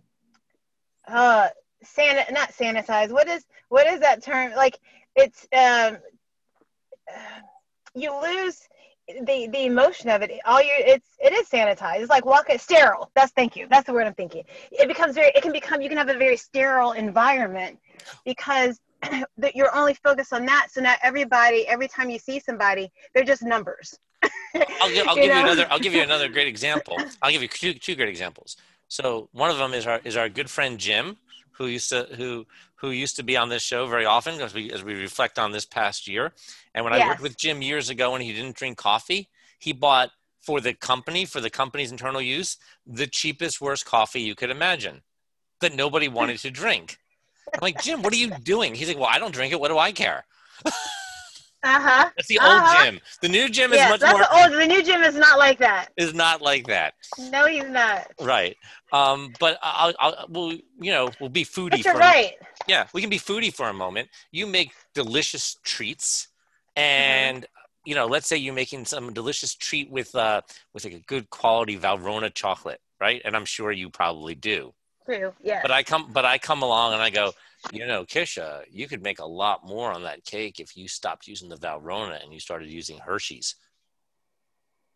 uh, 1.07 1.47
san 1.81 2.25
not 2.33 2.51
sanitized. 2.51 3.11
What 3.11 3.29
is 3.29 3.45
what 3.69 3.87
is 3.87 4.01
that 4.01 4.21
term? 4.21 4.51
Like 4.51 4.77
it's 5.15 5.47
um, 5.53 5.97
you 7.95 8.11
lose 8.21 8.59
the 9.21 9.47
the 9.47 9.65
emotion 9.65 10.09
of 10.09 10.21
it. 10.23 10.31
All 10.43 10.61
you 10.61 10.73
it's 10.75 11.07
it 11.19 11.31
is 11.31 11.47
sanitized. 11.47 12.01
It's 12.01 12.09
like 12.09 12.25
walk 12.25 12.49
it 12.49 12.59
sterile. 12.59 13.09
That's 13.15 13.31
thank 13.31 13.55
you. 13.55 13.65
That's 13.69 13.87
the 13.87 13.93
word 13.93 14.07
i'm 14.07 14.13
thinking. 14.13 14.43
It 14.69 14.89
becomes 14.89 15.15
very 15.15 15.31
it 15.33 15.41
can 15.41 15.53
become 15.53 15.81
you 15.81 15.87
can 15.87 15.97
have 15.97 16.09
a 16.09 16.17
very 16.17 16.35
sterile 16.35 16.91
environment 16.91 17.79
because 18.25 18.77
that 19.37 19.55
you're 19.55 19.73
only 19.73 19.93
focused 19.93 20.33
on 20.33 20.45
that. 20.47 20.67
So 20.71 20.81
now 20.81 20.95
everybody 21.01 21.65
every 21.65 21.87
time 21.87 22.09
you 22.09 22.19
see 22.19 22.41
somebody 22.41 22.91
they're 23.13 23.23
just 23.23 23.41
numbers 23.41 23.97
i'll, 24.81 24.89
give, 24.89 25.07
I'll 25.07 25.15
you 25.15 25.23
give 25.23 25.35
you 25.35 25.41
another 25.41 25.67
i'll 25.69 25.79
give 25.79 25.93
you 25.93 26.01
another 26.01 26.29
great 26.29 26.47
example 26.47 26.97
i'll 27.21 27.31
give 27.31 27.41
you 27.41 27.47
two, 27.47 27.73
two 27.73 27.95
great 27.95 28.09
examples 28.09 28.57
so 28.87 29.29
one 29.31 29.49
of 29.49 29.57
them 29.57 29.73
is 29.73 29.85
our 29.87 29.99
is 30.03 30.15
our 30.15 30.29
good 30.29 30.49
friend 30.49 30.79
jim 30.79 31.17
who 31.57 31.67
used 31.67 31.89
to 31.89 32.07
who 32.15 32.45
who 32.77 32.91
used 32.91 33.15
to 33.15 33.23
be 33.23 33.35
on 33.35 33.49
this 33.49 33.63
show 33.63 33.87
very 33.87 34.05
often 34.05 34.39
as 34.41 34.53
we 34.53 34.71
as 34.71 34.83
we 34.83 34.93
reflect 34.93 35.37
on 35.37 35.51
this 35.51 35.65
past 35.65 36.07
year. 36.07 36.33
And 36.73 36.85
when 36.85 36.93
yes. 36.93 37.03
I 37.03 37.07
worked 37.07 37.21
with 37.21 37.37
Jim 37.37 37.61
years 37.61 37.89
ago 37.89 38.11
when 38.11 38.21
he 38.21 38.33
didn't 38.33 38.55
drink 38.55 38.77
coffee, 38.77 39.29
he 39.59 39.73
bought 39.73 40.11
for 40.41 40.61
the 40.61 40.73
company 40.73 41.25
for 41.25 41.41
the 41.41 41.49
company's 41.49 41.91
internal 41.91 42.21
use 42.21 42.57
the 42.85 43.07
cheapest 43.07 43.59
worst 43.59 43.85
coffee 43.85 44.21
you 44.21 44.35
could 44.35 44.49
imagine 44.49 45.01
that 45.59 45.75
nobody 45.75 46.07
wanted 46.07 46.37
to 46.39 46.51
drink. 46.51 46.97
I'm 47.53 47.59
like, 47.61 47.81
Jim, 47.81 48.01
what 48.01 48.13
are 48.13 48.17
you 48.17 48.29
doing? 48.29 48.75
He's 48.75 48.87
like, 48.87 48.97
Well, 48.97 49.09
I 49.11 49.19
don't 49.19 49.33
drink 49.33 49.51
it. 49.51 49.59
What 49.59 49.69
do 49.69 49.77
I 49.77 49.91
care? 49.91 50.25
Uh-huh. 51.63 52.09
That's 52.15 52.27
the 52.27 52.39
uh-huh. 52.39 52.75
old 52.77 52.85
Jim. 52.85 53.01
The 53.21 53.29
new 53.29 53.49
Jim 53.49 53.73
is 53.73 53.79
much 53.89 54.01
more. 54.01 54.19
The, 54.19 54.35
old, 54.35 54.53
the 54.53 54.67
new 54.67 54.83
Jim 54.83 55.01
is 55.03 55.15
not 55.15 55.39
like 55.39 55.57
that. 55.59 55.89
Is 55.97 56.13
not 56.13 56.41
like 56.41 56.67
that. 56.67 56.93
No, 57.31 57.47
he's 57.47 57.67
not. 57.67 58.07
Right. 58.21 58.55
Um, 58.93 59.33
but 59.39 59.57
I'll, 59.61 59.93
I'll, 59.99 60.25
we'll, 60.29 60.51
you 60.51 60.91
know, 60.91 61.09
we'll 61.19 61.29
be 61.29 61.43
foodie. 61.43 61.71
But 61.71 61.83
you're 61.83 61.93
for, 61.93 61.99
right. 61.99 62.33
Yeah, 62.67 62.87
we 62.93 63.01
can 63.01 63.09
be 63.09 63.19
foodie 63.19 63.53
for 63.53 63.69
a 63.69 63.73
moment. 63.73 64.09
You 64.31 64.47
make 64.47 64.71
delicious 64.93 65.57
treats, 65.63 66.27
and 66.75 67.43
mm-hmm. 67.43 67.89
you 67.89 67.95
know, 67.95 68.05
let's 68.05 68.27
say 68.27 68.37
you're 68.37 68.53
making 68.53 68.85
some 68.85 69.13
delicious 69.13 69.55
treat 69.55 69.89
with 69.89 70.13
uh 70.15 70.41
with 70.73 70.85
like 70.85 70.93
a 70.93 70.99
good 70.99 71.29
quality 71.29 71.77
Valrhona 71.77 72.33
chocolate, 72.33 72.79
right? 73.01 73.21
And 73.25 73.35
I'm 73.35 73.45
sure 73.45 73.71
you 73.71 73.89
probably 73.89 74.35
do. 74.35 74.73
True. 75.05 75.33
Yeah. 75.41 75.61
But 75.61 75.71
I 75.71 75.83
come, 75.83 76.11
but 76.11 76.25
I 76.25 76.37
come 76.37 76.61
along 76.61 76.93
and 76.93 77.01
I 77.01 77.09
go, 77.09 77.31
you 77.71 77.85
know, 77.85 78.05
Kisha, 78.05 78.63
you 78.69 78.87
could 78.87 79.03
make 79.03 79.19
a 79.19 79.25
lot 79.25 79.65
more 79.65 79.91
on 79.91 80.03
that 80.03 80.23
cake 80.23 80.59
if 80.59 80.77
you 80.77 80.87
stopped 80.87 81.27
using 81.27 81.49
the 81.49 81.57
Valrhona 81.57 82.23
and 82.23 82.33
you 82.33 82.39
started 82.39 82.69
using 82.69 82.97
Hershey's. 82.97 83.55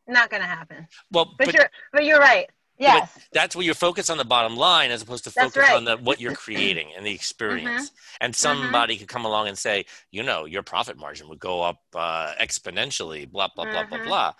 Not 0.07 0.29
going 0.29 0.41
to 0.41 0.47
happen. 0.47 0.87
Well, 1.11 1.33
but, 1.37 1.47
but, 1.47 1.55
you're 1.55 1.69
but 1.93 2.05
you're 2.05 2.19
right. 2.19 2.49
Yes. 2.77 3.19
That's 3.31 3.55
where 3.55 3.63
you 3.63 3.75
focus 3.75 4.09
on 4.09 4.17
the 4.17 4.25
bottom 4.25 4.57
line 4.57 4.89
as 4.89 5.03
opposed 5.03 5.23
to 5.25 5.31
focus 5.31 5.57
right. 5.57 5.75
on 5.75 5.85
the 5.85 5.97
what 5.97 6.19
you're 6.19 6.33
creating 6.45 6.89
and 6.97 7.05
the 7.05 7.13
experience. 7.13 7.89
Mm-hmm. 7.89 8.17
And 8.21 8.35
somebody 8.35 8.95
mm-hmm. 8.95 9.01
could 9.01 9.07
come 9.07 9.25
along 9.25 9.47
and 9.49 9.57
say, 9.57 9.85
you 10.11 10.23
know, 10.23 10.45
your 10.45 10.63
profit 10.63 10.97
margin 10.97 11.29
would 11.29 11.39
go 11.39 11.61
up 11.61 11.79
uh, 11.95 12.33
exponentially, 12.41 13.29
blah 13.29 13.49
blah 13.55 13.65
blah 13.65 13.83
mm-hmm. 13.83 13.89
blah 13.89 14.05
blah. 14.05 14.33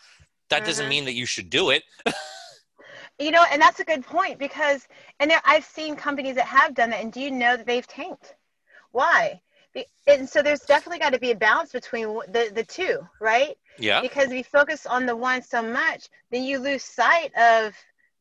That 0.50 0.66
doesn't 0.66 0.84
mm-hmm. 0.84 0.90
mean 0.90 1.06
that 1.06 1.14
you 1.14 1.26
should 1.26 1.50
do 1.50 1.70
it. 1.70 1.84
you 3.22 3.32
know 3.32 3.46
and 3.52 3.62
that's 3.62 3.80
a 3.80 3.84
good 3.84 4.04
point 4.06 4.40
because 4.40 4.88
and 5.20 5.30
there 5.30 5.42
i've 5.46 5.66
seen 5.66 5.96
companies 5.96 6.36
that 6.36 6.46
have 6.46 6.74
done 6.74 6.90
that 6.90 7.02
and 7.02 7.14
do 7.14 7.20
you 7.20 7.32
know 7.32 7.56
that 7.56 7.66
they've 7.66 7.88
tanked? 7.88 8.36
Why? 8.92 9.42
And 10.06 10.28
so 10.28 10.42
there's 10.42 10.62
definitely 10.62 11.00
got 11.00 11.14
to 11.14 11.20
be 11.20 11.32
a 11.32 11.36
balance 11.36 11.72
between 11.72 12.08
the 12.30 12.52
the 12.54 12.64
two 12.64 13.00
right? 13.20 13.58
Yeah. 13.78 14.02
Because 14.02 14.26
if 14.26 14.34
you 14.34 14.44
focus 14.44 14.86
on 14.86 15.06
the 15.06 15.16
one 15.16 15.42
so 15.42 15.62
much 15.62 16.10
then 16.32 16.44
you 16.44 16.60
lose 16.60 16.84
sight 16.84 17.32
of 17.36 17.74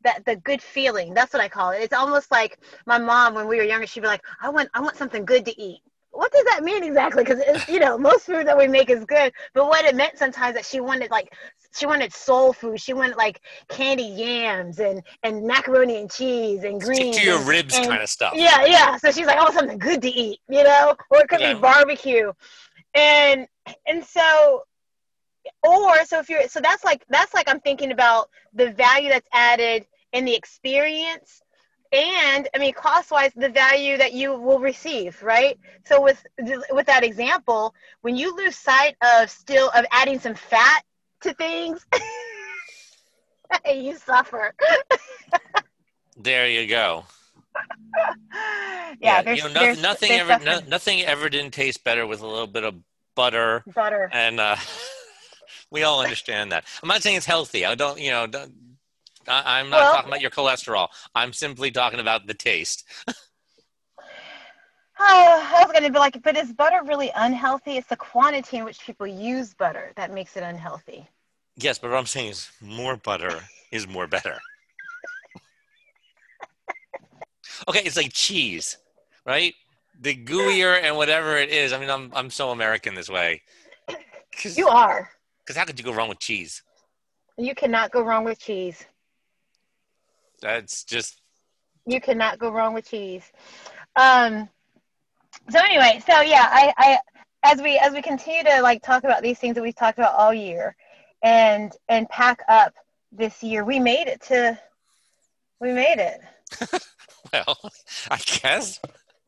that 0.02 0.24
the 0.24 0.36
good 0.36 0.62
feeling. 0.62 1.12
That's 1.12 1.32
what 1.32 1.42
i 1.42 1.48
call 1.48 1.70
it. 1.70 1.82
It's 1.82 1.94
almost 1.94 2.30
like 2.30 2.58
my 2.86 2.98
mom 2.98 3.34
when 3.34 3.48
we 3.48 3.56
were 3.56 3.64
younger 3.64 3.86
she'd 3.86 4.00
be 4.00 4.06
like 4.06 4.24
i 4.42 4.48
want 4.48 4.68
i 4.74 4.80
want 4.80 4.96
something 4.96 5.24
good 5.24 5.44
to 5.46 5.60
eat. 5.60 5.80
What 6.12 6.32
does 6.32 6.44
that 6.44 6.64
mean 6.64 6.82
exactly? 6.82 7.24
Because 7.24 7.68
you 7.68 7.78
know, 7.78 7.96
most 7.96 8.26
food 8.26 8.46
that 8.46 8.58
we 8.58 8.66
make 8.66 8.90
is 8.90 9.04
good, 9.04 9.32
but 9.54 9.66
what 9.66 9.84
it 9.84 9.94
meant 9.94 10.18
sometimes 10.18 10.54
that 10.54 10.64
she 10.64 10.80
wanted 10.80 11.10
like 11.10 11.32
she 11.74 11.86
wanted 11.86 12.12
soul 12.12 12.52
food. 12.52 12.80
She 12.80 12.92
wanted 12.92 13.16
like 13.16 13.40
candy 13.68 14.02
yams 14.02 14.78
and 14.80 15.02
and 15.22 15.46
macaroni 15.46 15.96
and 15.96 16.10
cheese 16.10 16.64
and 16.64 16.80
greens. 16.80 16.98
Stick 16.98 17.22
to 17.22 17.24
your 17.24 17.38
and, 17.38 17.48
ribs 17.48 17.76
and, 17.76 17.86
kind 17.86 18.02
of 18.02 18.08
stuff. 18.08 18.34
Yeah, 18.36 18.64
yeah. 18.64 18.96
So 18.96 19.10
she's 19.10 19.26
like, 19.26 19.38
oh, 19.40 19.52
something 19.52 19.78
good 19.78 20.02
to 20.02 20.08
eat, 20.08 20.40
you 20.48 20.64
know, 20.64 20.96
or 21.10 21.20
it 21.20 21.28
could 21.28 21.40
yeah. 21.40 21.54
be 21.54 21.60
barbecue, 21.60 22.32
and 22.94 23.46
and 23.86 24.04
so 24.04 24.64
or 25.62 26.04
so 26.04 26.18
if 26.18 26.28
you're 26.28 26.48
so 26.48 26.60
that's 26.60 26.84
like 26.84 27.04
that's 27.08 27.34
like 27.34 27.48
I'm 27.48 27.60
thinking 27.60 27.92
about 27.92 28.30
the 28.54 28.70
value 28.70 29.08
that's 29.08 29.28
added 29.32 29.86
in 30.12 30.24
the 30.24 30.34
experience 30.34 31.42
and 31.92 32.48
i 32.54 32.58
mean 32.58 32.72
cost 32.72 33.10
wise 33.10 33.32
the 33.34 33.48
value 33.48 33.96
that 33.96 34.12
you 34.12 34.32
will 34.38 34.60
receive 34.60 35.20
right 35.22 35.58
so 35.84 36.00
with 36.00 36.24
with 36.70 36.86
that 36.86 37.02
example 37.02 37.74
when 38.02 38.16
you 38.16 38.36
lose 38.36 38.56
sight 38.56 38.94
of 39.02 39.28
still 39.28 39.70
of 39.74 39.84
adding 39.90 40.18
some 40.18 40.34
fat 40.34 40.82
to 41.20 41.34
things 41.34 41.86
and 43.64 43.84
you 43.84 43.96
suffer. 43.96 44.54
There 46.16 46.48
you 46.48 46.66
go. 46.66 47.04
Yeah, 49.00 49.22
yeah 49.24 49.34
you 49.34 49.42
know, 49.44 49.72
no, 49.72 49.80
nothing 49.80 50.10
ever 50.10 50.44
no, 50.44 50.60
nothing 50.66 51.02
ever 51.02 51.28
didn't 51.28 51.52
taste 51.52 51.84
better 51.84 52.06
with 52.06 52.22
a 52.22 52.26
little 52.26 52.48
bit 52.48 52.64
of 52.64 52.74
butter 53.14 53.62
butter. 53.72 54.10
and 54.12 54.40
uh 54.40 54.56
we 55.70 55.84
all 55.84 56.02
understand 56.02 56.50
that. 56.50 56.64
I'm 56.82 56.88
not 56.88 57.02
saying 57.02 57.16
it's 57.16 57.26
healthy. 57.26 57.64
I 57.64 57.76
don't 57.76 58.00
you 58.00 58.10
know 58.10 58.26
don't 58.26 58.52
I, 59.28 59.60
am 59.60 59.70
not 59.70 59.80
well, 59.80 59.94
talking 59.94 60.08
about 60.08 60.20
your 60.20 60.30
cholesterol. 60.30 60.88
I'm 61.14 61.32
simply 61.32 61.70
talking 61.70 62.00
about 62.00 62.26
the 62.26 62.34
taste. 62.34 62.84
Oh, 65.00 65.54
I 65.56 65.62
was 65.64 65.72
going 65.72 65.84
to 65.84 65.90
be 65.92 65.98
like, 65.98 66.22
but 66.22 66.36
is 66.36 66.52
butter 66.52 66.80
really 66.84 67.10
unhealthy? 67.16 67.76
It's 67.76 67.88
the 67.88 67.96
quantity 67.96 68.58
in 68.58 68.64
which 68.64 68.80
people 68.80 69.06
use 69.06 69.54
butter 69.54 69.92
that 69.96 70.12
makes 70.12 70.36
it 70.36 70.42
unhealthy. 70.42 71.08
Yes, 71.56 71.78
but 71.78 71.90
what 71.90 71.98
I'm 71.98 72.06
saying 72.06 72.30
is 72.30 72.50
more 72.60 72.96
butter 72.96 73.40
is 73.72 73.88
more 73.88 74.06
better. 74.06 74.38
okay, 77.68 77.80
it's 77.84 77.96
like 77.96 78.12
cheese, 78.12 78.78
right? 79.26 79.54
The 80.00 80.16
gooier 80.16 80.80
and 80.82 80.96
whatever 80.96 81.36
it 81.36 81.50
is. 81.50 81.72
I 81.72 81.78
mean, 81.78 81.90
I'm 81.90 82.10
I'm 82.14 82.30
so 82.30 82.50
American 82.50 82.94
this 82.94 83.08
way. 83.08 83.42
You 84.56 84.68
are. 84.68 85.10
Because 85.40 85.56
how 85.56 85.64
could 85.66 85.78
you 85.78 85.84
go 85.84 85.92
wrong 85.92 86.08
with 86.08 86.20
cheese? 86.20 86.62
You 87.36 87.54
cannot 87.54 87.90
go 87.90 88.02
wrong 88.02 88.24
with 88.24 88.38
cheese. 88.38 88.86
That's 90.40 90.84
just 90.84 91.20
you 91.84 92.00
cannot 92.00 92.38
go 92.38 92.50
wrong 92.50 92.72
with 92.72 92.88
cheese. 92.88 93.30
Um, 93.96 94.48
so 95.48 95.58
anyway, 95.58 96.00
so 96.06 96.20
yeah, 96.20 96.48
I, 96.50 96.72
I 96.76 96.98
as 97.42 97.60
we 97.62 97.78
as 97.78 97.92
we 97.92 98.02
continue 98.02 98.44
to 98.44 98.60
like 98.62 98.82
talk 98.82 99.04
about 99.04 99.22
these 99.22 99.38
things 99.38 99.54
that 99.54 99.62
we've 99.62 99.74
talked 99.74 99.98
about 99.98 100.14
all 100.14 100.34
year, 100.34 100.76
and 101.22 101.72
and 101.88 102.08
pack 102.08 102.40
up 102.48 102.74
this 103.12 103.42
year, 103.42 103.64
we 103.64 103.78
made 103.78 104.08
it 104.08 104.20
to 104.22 104.58
we 105.60 105.72
made 105.72 105.98
it. 105.98 106.20
well, 107.32 107.58
I 108.10 108.18
guess. 108.18 108.80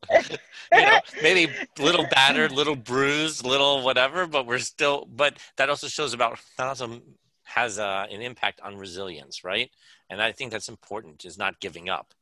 you 0.11 0.81
know, 0.81 0.99
maybe 1.21 1.51
little 1.79 2.05
battered, 2.11 2.51
little 2.51 2.75
bruised, 2.75 3.45
little 3.45 3.83
whatever, 3.83 4.27
but 4.27 4.45
we're 4.45 4.59
still. 4.59 5.07
But 5.09 5.37
that 5.57 5.69
also 5.69 5.87
shows 5.87 6.13
about 6.13 6.39
that 6.57 6.67
also 6.67 7.01
has 7.43 7.79
uh, 7.79 8.05
an 8.09 8.21
impact 8.21 8.59
on 8.61 8.77
resilience, 8.77 9.43
right? 9.43 9.69
And 10.09 10.21
I 10.21 10.31
think 10.31 10.51
that's 10.51 10.69
important 10.69 11.25
is 11.25 11.37
not 11.37 11.59
giving 11.59 11.89
up. 11.89 12.13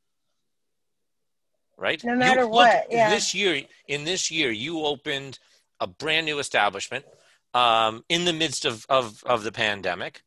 Right? 1.77 2.03
No 2.03 2.15
matter 2.15 2.41
you, 2.41 2.47
what. 2.49 2.73
Look, 2.73 2.83
yeah. 2.91 3.09
This 3.09 3.33
year, 3.33 3.63
in 3.87 4.03
this 4.03 4.29
year, 4.29 4.51
you 4.51 4.81
opened 4.85 5.39
a 5.79 5.87
brand 5.87 6.25
new 6.25 6.37
establishment 6.39 7.05
um, 7.53 8.03
in 8.07 8.25
the 8.25 8.33
midst 8.33 8.65
of, 8.65 8.85
of, 8.87 9.23
of 9.25 9.43
the 9.43 9.51
pandemic. 9.51 10.21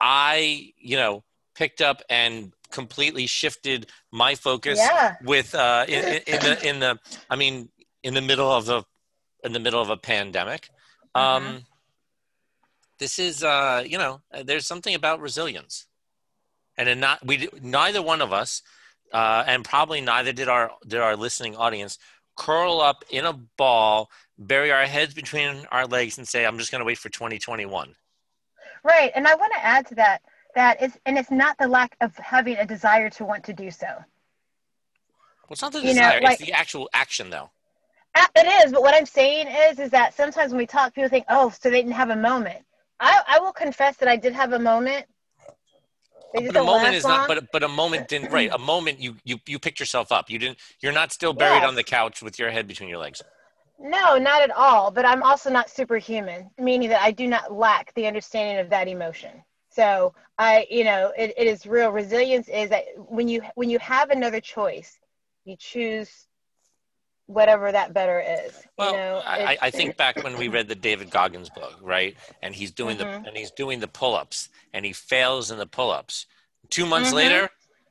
I, 0.00 0.72
you 0.78 0.96
know, 0.96 1.24
picked 1.54 1.82
up 1.82 2.02
and 2.08 2.52
completely 2.70 3.26
shifted 3.26 3.90
my 4.12 4.34
focus 4.34 4.78
Yeah. 4.78 5.16
with 5.24 5.54
uh, 5.54 5.84
in, 5.88 6.04
in 6.04 6.22
in 6.26 6.40
the 6.40 6.68
in 6.68 6.78
the 6.80 6.98
I 7.30 7.36
mean 7.36 7.68
in 8.02 8.14
the 8.14 8.20
middle 8.20 8.50
of 8.50 8.66
the 8.66 8.84
in 9.42 9.52
the 9.52 9.58
middle 9.60 9.80
of 9.82 9.90
a 9.90 9.96
pandemic. 9.96 10.68
Um, 11.14 11.42
Mhm. 11.42 11.64
This 12.98 13.18
is 13.18 13.42
uh, 13.44 13.84
you 13.86 13.96
know 13.98 14.20
there's 14.44 14.66
something 14.66 14.94
about 14.94 15.20
resilience, 15.20 15.86
and 16.76 16.88
in 16.88 17.00
not 17.00 17.24
we 17.24 17.48
neither 17.62 18.02
one 18.02 18.20
of 18.20 18.32
us, 18.32 18.62
uh, 19.12 19.44
and 19.46 19.64
probably 19.64 20.00
neither 20.00 20.32
did 20.32 20.48
our 20.48 20.70
did 20.86 21.00
our 21.00 21.16
listening 21.16 21.56
audience 21.56 21.98
curl 22.36 22.80
up 22.80 23.04
in 23.10 23.24
a 23.24 23.32
ball, 23.32 24.10
bury 24.38 24.70
our 24.70 24.86
heads 24.86 25.12
between 25.12 25.66
our 25.72 25.86
legs, 25.86 26.18
and 26.18 26.26
say, 26.26 26.44
"I'm 26.46 26.58
just 26.58 26.70
going 26.70 26.80
to 26.80 26.84
wait 26.84 26.98
for 26.98 27.08
2021." 27.08 27.94
Right. 28.84 29.10
And 29.14 29.26
I 29.26 29.34
want 29.34 29.52
to 29.54 29.64
add 29.64 29.86
to 29.88 29.94
that 29.96 30.22
that 30.54 30.82
is, 30.82 30.96
and 31.04 31.18
it's 31.18 31.30
not 31.30 31.58
the 31.58 31.68
lack 31.68 31.96
of 32.00 32.16
having 32.16 32.56
a 32.56 32.66
desire 32.66 33.10
to 33.10 33.24
want 33.24 33.44
to 33.44 33.52
do 33.52 33.70
so. 33.70 33.86
Well, 33.86 34.04
it's 35.50 35.62
not 35.62 35.72
the 35.72 35.80
You 35.80 35.86
know, 35.86 35.92
desire; 35.92 36.20
like- 36.20 36.40
it's 36.40 36.50
the 36.50 36.52
actual 36.52 36.88
action, 36.92 37.30
though. 37.30 37.50
It 38.34 38.64
is, 38.64 38.72
but 38.72 38.82
what 38.82 38.94
I'm 38.94 39.06
saying 39.06 39.46
is, 39.46 39.78
is 39.78 39.90
that 39.90 40.14
sometimes 40.14 40.50
when 40.50 40.58
we 40.58 40.66
talk, 40.66 40.94
people 40.94 41.08
think, 41.08 41.26
"Oh, 41.28 41.50
so 41.50 41.70
they 41.70 41.76
didn't 41.76 41.92
have 41.92 42.10
a 42.10 42.16
moment." 42.16 42.64
I, 43.00 43.22
I 43.28 43.38
will 43.38 43.52
confess 43.52 43.96
that 43.98 44.08
I 44.08 44.16
did 44.16 44.32
have 44.32 44.52
a 44.52 44.58
moment. 44.58 45.06
But 46.32 46.56
a 46.56 46.62
moment 46.62 46.94
is 46.94 47.04
long. 47.04 47.18
not. 47.18 47.28
But 47.28 47.50
but 47.52 47.62
a 47.62 47.68
moment 47.68 48.08
didn't. 48.08 48.30
Right. 48.32 48.50
A 48.52 48.58
moment 48.58 49.00
you 49.00 49.16
you 49.24 49.38
you 49.46 49.58
picked 49.58 49.80
yourself 49.80 50.12
up. 50.12 50.30
You 50.30 50.38
didn't. 50.38 50.58
You're 50.80 50.92
not 50.92 51.12
still 51.12 51.32
buried 51.32 51.62
Yes. 51.62 51.68
on 51.68 51.74
the 51.74 51.84
couch 51.84 52.22
with 52.22 52.38
your 52.38 52.50
head 52.50 52.66
between 52.68 52.88
your 52.88 52.98
legs. 52.98 53.22
No, 53.80 54.18
not 54.18 54.42
at 54.42 54.50
all. 54.50 54.90
But 54.90 55.06
I'm 55.06 55.22
also 55.22 55.50
not 55.50 55.70
superhuman, 55.70 56.50
meaning 56.58 56.88
that 56.90 57.02
I 57.02 57.10
do 57.12 57.26
not 57.26 57.52
lack 57.52 57.94
the 57.94 58.06
understanding 58.06 58.58
of 58.58 58.70
that 58.70 58.88
emotion. 58.88 59.42
So 59.70 60.14
I, 60.38 60.66
you 60.70 60.84
know, 60.84 61.12
it, 61.16 61.34
it 61.36 61.46
is 61.46 61.66
real. 61.66 61.90
Resilience 61.90 62.48
is 62.48 62.70
that 62.70 62.84
when 62.96 63.28
you 63.28 63.42
when 63.54 63.70
you 63.70 63.78
have 63.80 64.10
another 64.10 64.40
choice, 64.40 64.98
you 65.44 65.56
choose 65.56 66.27
whatever 67.28 67.70
that 67.70 67.92
better 67.94 68.20
is. 68.20 68.52
Well, 68.76 68.90
you 68.92 68.96
know, 68.96 69.22
I, 69.24 69.56
I 69.62 69.70
think 69.70 69.96
back 69.96 70.24
when 70.24 70.36
we 70.36 70.48
read 70.48 70.66
the 70.66 70.74
David 70.74 71.10
Goggins 71.10 71.50
book, 71.50 71.78
right? 71.80 72.16
And 72.42 72.54
he's 72.54 72.70
doing 72.72 72.96
Mhm. 72.96 73.22
the 73.22 73.28
and 73.28 73.36
he's 73.36 73.50
doing 73.52 73.78
the 73.80 73.86
pull-ups, 73.86 74.48
and 74.72 74.84
he 74.84 74.92
fails 74.92 75.50
in 75.50 75.58
the 75.58 75.66
pull-ups. 75.66 76.26
Two 76.70 76.86
months 76.86 77.10
Mhm. 77.10 77.14
later, 77.14 77.50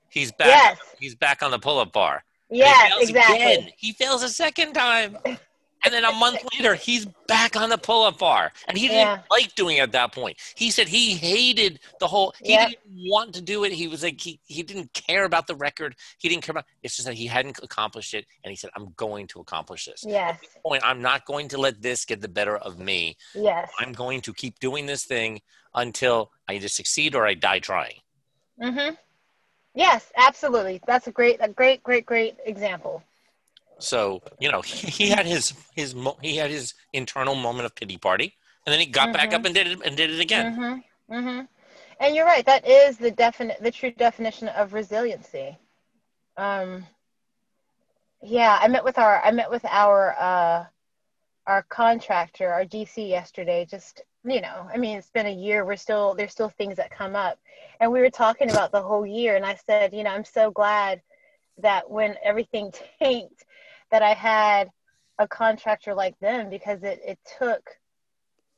he's 0.09 0.31
back. 0.31 0.47
Yes. 0.47 0.77
He's 0.99 1.15
back 1.15 1.41
on 1.43 1.51
the 1.51 1.59
pull-up 1.59 1.93
bar. 1.93 2.23
Yes, 2.49 2.93
exactly. 2.99 3.35
Again. 3.53 3.71
He 3.77 3.93
fails 3.93 4.23
a 4.23 4.29
second 4.29 4.73
time. 4.73 5.17
And 5.85 5.93
then 5.93 6.03
a 6.03 6.11
month 6.11 6.43
later, 6.53 6.73
he's 6.75 7.05
back 7.27 7.55
on 7.55 7.69
the 7.69 7.77
pull-up 7.77 8.17
bar, 8.17 8.51
and 8.67 8.77
he 8.77 8.87
didn't 8.87 8.99
Yeah. 9.07 9.21
like 9.29 9.53
doing 9.55 9.77
it 9.77 9.81
at 9.81 9.91
that 9.93 10.11
point. 10.11 10.37
He 10.55 10.71
said 10.71 10.87
he 10.87 11.15
hated 11.15 11.79
the 11.99 12.07
whole. 12.07 12.33
He 12.41 12.53
Yeah. 12.53 12.69
didn't 12.69 12.79
want 12.87 13.33
to 13.35 13.41
do 13.41 13.63
it. 13.63 13.71
He 13.71 13.87
was 13.87 14.03
like 14.03 14.19
he 14.19 14.39
he 14.47 14.63
didn't 14.63 14.93
care 14.93 15.23
about 15.25 15.47
the 15.47 15.55
record. 15.55 15.95
He 16.17 16.27
didn't 16.29 16.43
care 16.43 16.53
about. 16.53 16.65
It's 16.83 16.95
just 16.95 17.05
that 17.07 17.13
he 17.15 17.27
hadn't 17.27 17.59
accomplished 17.61 18.13
it, 18.13 18.25
and 18.43 18.49
he 18.51 18.55
said, 18.55 18.71
"I'm 18.75 18.93
going 18.97 19.27
to 19.27 19.39
accomplish 19.39 19.85
this." 19.85 20.03
Yes, 20.05 20.39
Point. 20.63 20.83
I'm 20.83 21.01
not 21.01 21.25
going 21.25 21.47
to 21.49 21.57
let 21.57 21.81
this 21.81 22.05
get 22.05 22.21
the 22.21 22.27
better 22.27 22.57
of 22.57 22.79
me. 22.79 23.15
yes. 23.33 23.69
I'm 23.79 23.93
going 23.93 24.21
to 24.21 24.33
keep 24.33 24.59
doing 24.59 24.87
this 24.87 25.05
thing 25.05 25.41
until 25.75 26.31
I 26.47 26.53
either 26.53 26.67
succeed 26.69 27.13
or 27.15 27.25
I 27.27 27.33
die 27.35 27.59
trying. 27.59 27.99
Mm-hmm. 28.61 28.95
Yes, 29.75 30.11
absolutely. 30.17 30.81
That's 30.87 31.05
a 31.07 31.11
great, 31.11 31.37
a 31.39 31.49
great, 31.49 31.83
great, 31.83 32.05
great 32.05 32.35
example. 32.45 33.03
So 33.79 34.21
you 34.39 34.51
know, 34.51 34.61
he, 34.61 34.87
he 35.05 35.09
had 35.09 35.25
his 35.25 35.53
his 35.75 35.93
mo- 35.95 36.17
he 36.21 36.35
had 36.37 36.49
his 36.49 36.73
internal 36.93 37.35
moment 37.35 37.65
of 37.65 37.75
pity 37.75 37.97
party, 37.97 38.33
and 38.65 38.73
then 38.73 38.79
he 38.79 38.85
got 38.85 39.13
back 39.13 39.31
Mhm. 39.31 39.33
up 39.35 39.45
and 39.45 39.55
did 39.55 39.67
it 39.67 39.79
and 39.85 39.95
did 39.97 40.09
it 40.11 40.19
again. 40.19 40.53
Mm-hmm. 40.53 41.13
Mm-hmm. 41.15 41.41
And 41.99 42.15
you're 42.15 42.25
right. 42.25 42.45
That 42.45 42.67
is 42.67 42.97
the 42.97 43.09
definite, 43.11 43.61
the 43.61 43.71
true 43.71 43.91
definition 43.91 44.49
of 44.49 44.73
resiliency. 44.73 45.57
Um, 46.37 46.85
yeah, 48.21 48.57
I 48.61 48.67
met 48.67 48.83
with 48.83 48.97
our, 48.97 49.21
I 49.23 49.31
met 49.31 49.49
with 49.49 49.65
our, 49.65 50.15
uh, 50.19 50.65
our 51.47 51.63
contractor, 51.69 52.51
our 52.51 52.65
GC 52.65 53.07
yesterday. 53.09 53.65
Just 53.65 54.01
you 54.23 54.41
know, 54.41 54.67
I 54.73 54.77
mean, 54.77 54.97
it's 54.97 55.09
been 55.09 55.27
a 55.27 55.31
year. 55.31 55.65
We're 55.65 55.75
still 55.77 56.13
there's 56.13 56.31
still 56.33 56.49
things 56.49 56.75
that 56.77 56.91
come 56.91 57.15
up, 57.15 57.39
and 57.79 57.91
we 57.91 58.01
were 58.01 58.09
talking 58.09 58.51
about 58.51 58.71
the 58.71 58.81
whole 58.81 59.05
year. 59.05 59.35
And 59.37 59.45
I 59.45 59.55
said, 59.55 59.93
you 59.93 60.03
know, 60.03 60.09
I'm 60.11 60.25
so 60.25 60.51
glad 60.51 61.01
that 61.59 61.89
when 61.89 62.15
everything 62.23 62.71
tanked, 63.01 63.45
that 63.91 64.01
I 64.01 64.13
had 64.13 64.69
a 65.19 65.27
contractor 65.27 65.93
like 65.93 66.17
them 66.19 66.49
because 66.49 66.83
it 66.83 66.99
it 67.05 67.19
took 67.39 67.61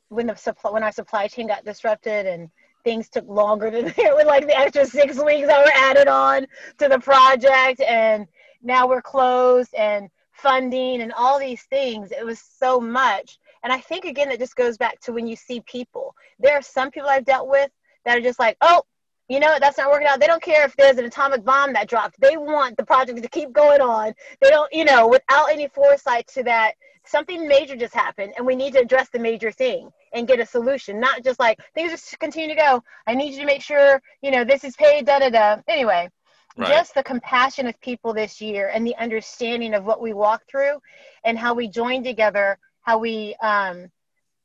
when 0.10 0.28
the 0.28 0.36
supply 0.36 0.72
when 0.72 0.84
our 0.84 0.92
supply 0.92 1.28
chain 1.28 1.48
got 1.48 1.65
disrupted 1.65 2.26
and 2.26 2.50
things 2.84 3.10
took 3.10 3.28
longer 3.28 3.70
than 3.70 3.88
it 3.98 4.15
was 4.15 4.26
like 4.26 4.46
the 4.48 4.58
extra 4.58 4.86
six 4.86 5.24
weeks 5.24 5.48
that 5.48 5.65
were 5.65 5.72
added 5.74 6.08
on 6.08 6.46
to 6.78 6.88
the 6.88 7.00
project 7.00 7.82
and 7.82 8.28
now 8.62 8.88
we're 8.88 9.02
closed 9.02 9.74
and 9.76 10.10
funding 10.32 11.02
and 11.02 11.13
all 11.13 11.39
these 11.39 11.63
things 11.63 12.12
it 12.12 12.26
was 12.26 12.39
so 12.39 12.80
much. 12.80 13.38
And 13.63 13.74
i 13.74 13.80
think 13.80 14.06
again 14.06 14.32
it 14.32 14.39
just 14.39 14.56
goes 14.56 14.78
back 14.78 15.00
to 15.02 15.13
when 15.13 15.28
you 15.28 15.36
see 15.36 15.62
people. 15.62 16.15
There 16.39 16.56
are 16.56 16.62
some 16.62 16.92
people 16.92 17.10
i've 17.10 17.26
dealt 17.26 17.50
with 17.50 17.70
that 18.06 18.18
are 18.18 18.22
just 18.22 18.39
like 18.39 18.58
oh 18.62 18.84
you 19.30 19.39
know 19.39 19.48
what, 19.48 19.62
that's 19.62 19.78
not 19.78 19.92
working 19.92 20.08
out. 20.08 20.20
They 20.20 20.28
don't 20.28 20.42
care 20.42 20.65
if 20.65 20.76
there's 20.76 20.98
an 20.98 21.06
atomic 21.06 21.46
bomb 21.46 21.74
that 21.74 21.88
dropped. 21.89 22.20
They 22.20 22.38
want 22.38 22.78
the 22.78 22.86
project 22.86 23.22
to 23.22 23.30
keep 23.30 23.54
going 23.54 23.82
on. 23.82 24.13
They 24.42 24.50
don't 24.50 24.72
you 24.74 24.86
know 24.86 25.08
without 25.08 25.52
any 25.52 25.68
foresight 25.70 26.28
to 26.30 26.44
that 26.44 26.74
something 27.06 27.48
major 27.48 27.76
just 27.76 27.94
happened 27.94 28.34
and 28.38 28.46
we 28.46 28.56
need 28.56 28.74
to 28.74 28.80
address 28.80 29.10
the 29.10 29.20
major 29.20 29.52
thing 29.52 29.89
and 30.13 30.28
get 30.28 30.39
a 30.39 30.46
solution. 30.46 31.00
Not 31.00 31.24
just 31.24 31.39
like 31.39 31.60
things 31.74 31.92
just 31.92 32.20
continue 32.20 32.50
to 32.50 32.62
go. 32.62 32.84
I 33.08 33.15
need 33.15 33.34
you 33.34 33.39
to 33.42 33.46
make 33.46 33.62
sure 33.62 34.02
you 34.22 34.32
know 34.32 34.44
this 34.44 34.63
is 34.63 34.76
paid 34.76 35.06
da 35.06 35.20
da 35.20 35.30
da. 35.30 35.62
Anyway 35.68 36.10
Right. 36.58 36.68
just 36.68 36.94
the 36.96 37.04
compassion 37.04 37.68
of 37.68 37.80
people 37.82 38.13
this 38.13 38.42
year 38.42 38.70
and 38.74 38.86
the 38.86 38.96
understanding 38.98 39.74
of 39.74 39.86
what 39.86 40.02
we 40.02 40.13
walked 40.13 40.50
through 40.50 40.82
and 41.24 41.38
how 41.38 41.54
we 41.54 41.68
joined 41.70 42.04
together 42.04 42.58
how 42.82 42.98
we 42.98 43.36
um, 43.42 43.89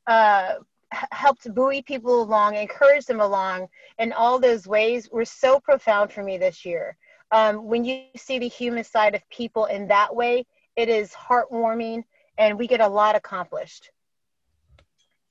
uh, 0.07 0.53
helped 0.91 1.53
buoy 1.53 1.81
people 1.81 2.21
along 2.21 2.55
encourage 2.55 3.05
them 3.05 3.19
along 3.19 3.67
in 3.99 4.13
all 4.13 4.39
those 4.39 4.67
ways 4.67 5.09
were 5.11 5.25
so 5.25 5.59
profound 5.59 6.11
for 6.11 6.23
me 6.23 6.37
this 6.37 6.65
year 6.65 6.95
um, 7.31 7.65
when 7.65 7.83
you 7.83 8.03
see 8.15 8.39
the 8.39 8.47
human 8.47 8.83
side 8.83 9.15
of 9.15 9.27
people 9.29 9.65
in 9.65 9.87
that 9.87 10.15
way 10.15 10.45
it 10.75 10.87
is 10.89 11.11
heartwarming 11.11 12.03
and 12.37 12.57
we 12.57 12.67
get 12.67 12.81
a 12.81 12.87
lot 12.87 13.15
accomplished 13.15 13.89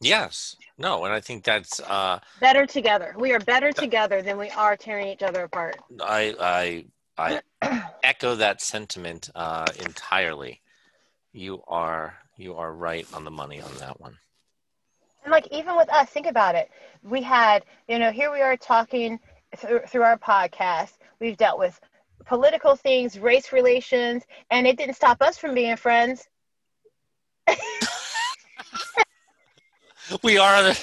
Yes. 0.01 0.57
No, 0.77 1.05
and 1.05 1.15
I 1.15 1.21
think 1.21 1.45
that's 1.45 1.81
uh, 1.81 2.19
better 2.41 2.67
together 2.67 3.15
we 3.19 3.33
are 3.33 3.39
better 3.41 3.73
together 3.73 4.21
than 4.21 4.37
we 4.37 4.51
are 4.51 4.77
tearing 4.77 5.07
each 5.07 5.23
other 5.23 5.45
apart 5.45 5.77
I 6.03 6.85
I 7.17 7.41
I 7.63 7.85
echo 8.03 8.35
that 8.37 8.61
sentiment 8.61 9.31
uh, 9.35 9.67
entirely. 9.79 10.61
You 11.33 11.63
are 11.69 12.19
you 12.37 12.55
are 12.57 12.73
right 12.73 13.07
on 13.13 13.25
the 13.25 13.31
money 13.31 13.61
on 13.61 13.75
that 13.79 14.01
one. 14.01 14.19
And 15.25 15.33
like 15.33 15.49
even 15.51 15.77
with 15.77 15.89
us, 15.89 16.09
think 16.11 16.27
about 16.27 16.55
it. 16.55 16.71
We 17.03 17.23
had, 17.23 17.65
you 17.89 17.99
know, 17.99 18.13
here 18.13 18.31
we 18.31 18.41
are 18.43 18.57
talking 18.57 19.19
through, 19.57 19.81
through 19.89 20.03
our 20.03 20.19
podcast. 20.19 20.99
We've 21.19 21.37
dealt 21.37 21.59
with 21.59 21.81
political 22.27 22.77
things, 22.77 23.19
race 23.19 23.53
relations, 23.53 24.25
and 24.51 24.67
it 24.67 24.77
didn't 24.77 24.95
stop 24.95 25.23
us 25.23 25.39
from 25.39 25.55
being 25.55 25.77
friends. 25.77 26.29
We 30.23 30.37
are 30.37 30.75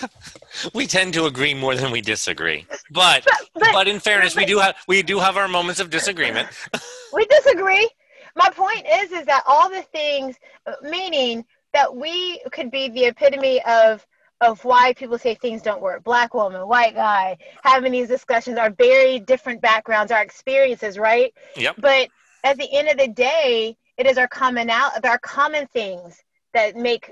we 0.74 0.88
tend 0.88 1.14
to 1.14 1.26
agree 1.26 1.54
more 1.54 1.76
than 1.76 1.92
we 1.92 2.02
disagree. 2.02 2.66
But 2.90 3.26
But 3.54 3.72
but 3.72 3.88
in 3.88 4.00
fairness, 4.00 4.36
we 4.36 4.46
do 4.46 4.58
have 4.58 4.76
we 4.88 5.04
do 5.04 5.20
have 5.20 5.38
our 5.38 5.48
moments 5.48 5.80
of 5.80 5.90
disagreement. 5.92 6.50
we 7.14 7.26
disagree. 7.26 7.88
My 8.36 8.50
point 8.50 8.86
is, 8.92 9.12
is 9.12 9.26
that 9.26 9.44
all 9.48 9.70
the 9.70 9.84
things, 9.84 10.38
meaning 10.82 11.46
that 11.74 11.96
we 11.96 12.42
could 12.52 12.72
be 12.72 12.90
the 12.90 13.06
epitome 13.06 13.62
of 13.64 14.06
of 14.42 14.66
why 14.66 14.94
people 14.94 15.18
say 15.20 15.36
things 15.36 15.62
don't 15.62 15.82
work. 15.82 16.04
Black 16.04 16.34
woman, 16.34 16.68
white 16.68 16.96
guy, 16.96 17.38
having 17.64 17.92
these 17.92 18.08
discussions, 18.08 18.58
our 18.58 18.72
very 18.72 19.20
different 19.20 19.62
backgrounds, 19.62 20.12
our 20.12 20.22
experiences, 20.22 20.98
right? 20.98 21.34
Yep. 21.56 21.76
But 21.78 22.10
at 22.44 22.58
the 22.58 22.70
end 22.74 22.90
of 22.90 22.98
the 22.98 23.08
day, 23.08 23.78
it 23.98 24.08
is 24.08 24.18
our 24.18 24.28
common 24.28 24.70
out, 24.70 25.06
our 25.06 25.20
common 25.20 25.68
things 25.68 26.20
that 26.54 26.76
make 26.76 27.10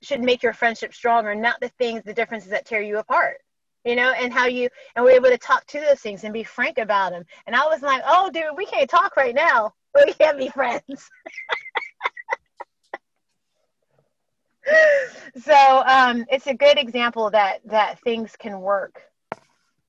should 0.00 0.22
make 0.22 0.42
your 0.42 0.52
friendship 0.52 0.94
stronger, 0.94 1.34
not 1.34 1.60
the 1.60 1.68
things, 1.70 2.02
the 2.04 2.14
differences 2.14 2.50
that 2.50 2.64
tear 2.64 2.80
you 2.80 2.98
apart. 2.98 3.36
You 3.84 3.96
know, 3.96 4.10
and 4.10 4.30
how 4.30 4.44
you 4.46 4.68
and 4.94 5.02
we're 5.02 5.12
able 5.12 5.30
to 5.30 5.38
talk 5.38 5.66
to 5.68 5.80
those 5.80 6.00
things 6.00 6.24
and 6.24 6.34
be 6.34 6.44
frank 6.44 6.76
about 6.76 7.12
them. 7.12 7.24
And 7.46 7.56
I 7.56 7.64
was 7.66 7.80
like, 7.80 8.02
oh, 8.06 8.30
dude, 8.30 8.44
we 8.54 8.66
can't 8.66 8.90
talk 8.90 9.16
right 9.16 9.34
now. 9.34 9.72
We 10.06 10.12
can't 10.12 10.38
be 10.38 10.48
friends. 10.48 10.84
so 15.42 15.82
um, 15.86 16.24
it's 16.30 16.46
a 16.46 16.54
good 16.54 16.78
example 16.78 17.30
that 17.30 17.60
that 17.64 18.00
things 18.00 18.36
can 18.36 18.60
work 18.60 19.02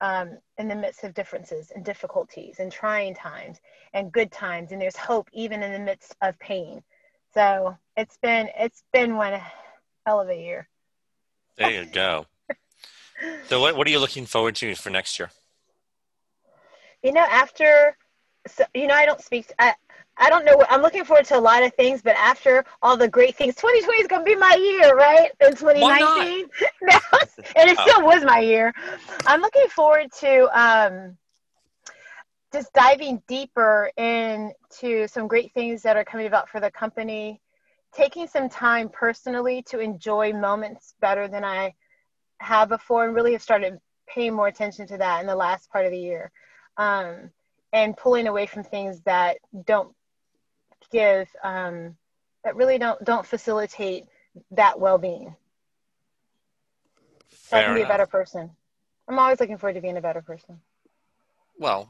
um, 0.01 0.37
in 0.57 0.67
the 0.67 0.75
midst 0.75 1.03
of 1.03 1.13
differences 1.13 1.71
and 1.75 1.85
difficulties 1.85 2.57
and 2.59 2.71
trying 2.71 3.13
times 3.13 3.59
and 3.93 4.11
good 4.11 4.31
times 4.31 4.71
and 4.71 4.81
there's 4.81 4.95
hope 4.95 5.29
even 5.33 5.61
in 5.61 5.71
the 5.71 5.79
midst 5.79 6.15
of 6.21 6.37
pain 6.39 6.81
so 7.33 7.75
it's 7.97 8.17
been 8.21 8.49
it's 8.57 8.83
been 8.93 9.15
one 9.15 9.39
hell 10.05 10.19
of 10.19 10.29
a 10.29 10.35
year 10.35 10.67
There 11.57 11.71
you 11.71 11.85
go. 11.85 12.25
So 13.47 13.61
what 13.61 13.75
what 13.75 13.85
are 13.85 13.91
you 13.91 13.99
looking 13.99 14.25
forward 14.25 14.55
to 14.55 14.73
for 14.75 14.89
next 14.89 15.19
year? 15.19 15.29
you 17.03 17.11
know 17.11 17.25
after 17.29 17.95
so 18.47 18.63
you 18.73 18.87
know, 18.87 18.95
I 18.95 19.05
don't 19.05 19.21
speak. 19.21 19.51
I 19.59 19.75
I 20.17 20.29
don't 20.29 20.45
know. 20.45 20.63
I'm 20.69 20.81
looking 20.81 21.03
forward 21.03 21.25
to 21.25 21.37
a 21.37 21.39
lot 21.39 21.63
of 21.63 21.73
things, 21.73 22.01
but 22.01 22.15
after 22.15 22.63
all 22.81 22.95
the 22.95 23.07
great 23.07 23.35
things, 23.35 23.55
2020 23.55 24.01
is 24.01 24.07
gonna 24.07 24.23
be 24.23 24.35
my 24.35 24.55
year, 24.55 24.95
right? 24.95 25.31
In 25.39 25.55
2019, 25.55 26.49
and 27.55 27.69
it 27.69 27.79
still 27.79 28.03
was 28.03 28.23
my 28.23 28.39
year. 28.39 28.73
I'm 29.25 29.41
looking 29.41 29.67
forward 29.67 30.11
to 30.19 30.59
um, 30.59 31.17
just 32.53 32.71
diving 32.73 33.21
deeper 33.27 33.91
into 33.97 35.07
some 35.07 35.27
great 35.27 35.53
things 35.53 35.81
that 35.83 35.97
are 35.97 36.05
coming 36.05 36.27
about 36.27 36.49
for 36.49 36.59
the 36.59 36.71
company. 36.71 37.41
Taking 37.93 38.27
some 38.27 38.47
time 38.47 38.89
personally 38.89 39.63
to 39.63 39.79
enjoy 39.79 40.33
moments 40.33 40.93
better 41.01 41.27
than 41.27 41.43
I 41.43 41.73
have 42.39 42.69
before, 42.69 43.05
and 43.05 43.15
really 43.15 43.33
have 43.33 43.41
started 43.41 43.79
paying 44.07 44.33
more 44.33 44.47
attention 44.47 44.87
to 44.87 44.97
that 44.97 45.21
in 45.21 45.27
the 45.27 45.35
last 45.35 45.69
part 45.71 45.85
of 45.85 45.91
the 45.91 45.99
year. 45.99 46.31
Um, 46.77 47.31
and 47.73 47.95
pulling 47.95 48.27
away 48.27 48.45
from 48.45 48.63
things 48.63 49.01
that 49.01 49.37
don't 49.65 49.93
give 50.91 51.27
um, 51.43 51.95
that 52.43 52.55
really 52.55 52.77
don't 52.77 53.03
don't 53.03 53.25
facilitate 53.25 54.05
that 54.51 54.79
well-being 54.79 55.35
so 57.43 57.57
i 57.57 57.63
can 57.63 57.75
be 57.75 57.81
a 57.81 57.87
better 57.87 58.05
person 58.05 58.49
i'm 59.07 59.19
always 59.19 59.39
looking 59.39 59.57
forward 59.57 59.73
to 59.73 59.81
being 59.81 59.97
a 59.97 60.01
better 60.01 60.21
person 60.21 60.59
well 61.59 61.89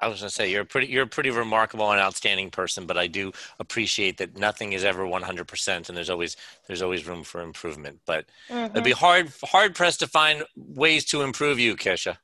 I 0.00 0.08
was 0.08 0.18
going 0.18 0.30
to 0.30 0.34
say 0.34 0.50
you're 0.50 0.62
a 0.62 0.66
pretty 0.66 0.88
you're 0.88 1.04
a 1.04 1.06
pretty 1.06 1.30
remarkable 1.30 1.88
and 1.92 2.00
outstanding 2.00 2.50
person, 2.50 2.86
but 2.86 2.98
I 2.98 3.06
do 3.06 3.30
appreciate 3.60 4.18
that 4.18 4.36
nothing 4.36 4.72
is 4.72 4.82
ever 4.82 5.06
100 5.06 5.46
percent, 5.46 5.88
and 5.88 5.96
there's 5.96 6.10
always 6.10 6.36
there's 6.66 6.82
always 6.82 7.06
room 7.06 7.22
for 7.22 7.40
improvement. 7.40 8.00
But 8.04 8.26
mm-hmm. 8.48 8.72
it'd 8.72 8.82
be 8.82 8.90
hard 8.90 9.32
hard 9.44 9.76
pressed 9.76 10.00
to 10.00 10.08
find 10.08 10.42
ways 10.56 11.04
to 11.04 11.22
improve 11.22 11.60
you, 11.60 11.76
Kisha 11.76 12.16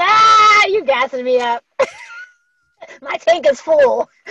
Ah, 0.00 0.66
you 0.66 0.84
gassing 0.84 1.24
me 1.24 1.38
up. 1.38 1.64
My 3.02 3.16
tank 3.16 3.46
is 3.46 3.60
full. 3.60 4.08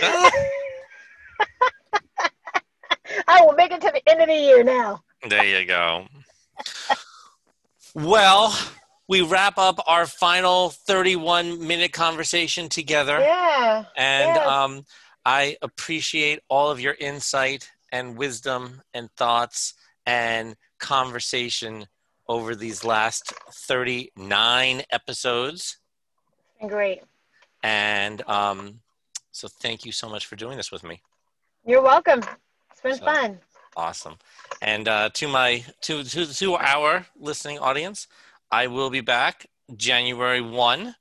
I 3.32 3.42
will 3.42 3.54
make 3.54 3.72
it 3.72 3.80
to 3.80 3.90
the 3.92 4.08
end 4.08 4.20
of 4.20 4.28
the 4.28 4.34
year 4.34 4.62
now. 4.62 5.02
There 5.28 5.44
you 5.44 5.66
go. 5.66 6.06
well, 7.94 8.56
we 9.08 9.22
wrap 9.22 9.58
up 9.58 9.80
our 9.86 10.06
final 10.06 10.70
31 10.70 11.66
minute 11.66 11.92
conversation 11.92 12.68
together. 12.68 13.18
Yeah. 13.20 13.84
And 13.96 14.36
yes. 14.36 14.46
um, 14.46 14.84
I 15.24 15.56
appreciate 15.62 16.40
all 16.48 16.70
of 16.70 16.80
your 16.80 16.94
insight 16.98 17.70
and 17.90 18.16
wisdom 18.16 18.82
and 18.92 19.10
thoughts 19.16 19.74
and 20.06 20.56
conversation 20.78 21.86
over 22.28 22.54
these 22.54 22.84
last 22.84 23.32
39 23.52 24.82
episodes. 24.90 25.78
Great. 26.66 27.02
And 27.62 28.26
um, 28.28 28.80
so 29.30 29.48
thank 29.48 29.84
you 29.84 29.92
so 29.92 30.08
much 30.08 30.26
for 30.26 30.36
doing 30.36 30.56
this 30.56 30.72
with 30.72 30.84
me. 30.84 31.00
You're 31.64 31.82
welcome. 31.82 32.22
Been 32.82 32.96
so, 32.96 33.04
fun. 33.04 33.38
Awesome. 33.76 34.16
And 34.60 34.86
uh, 34.88 35.10
to 35.14 35.28
my 35.28 35.64
to, 35.82 36.04
to 36.04 36.26
to 36.26 36.54
our 36.56 37.06
listening 37.18 37.58
audience, 37.58 38.06
I 38.50 38.66
will 38.66 38.90
be 38.90 39.00
back 39.00 39.46
January 39.76 40.40
one. 40.40 40.94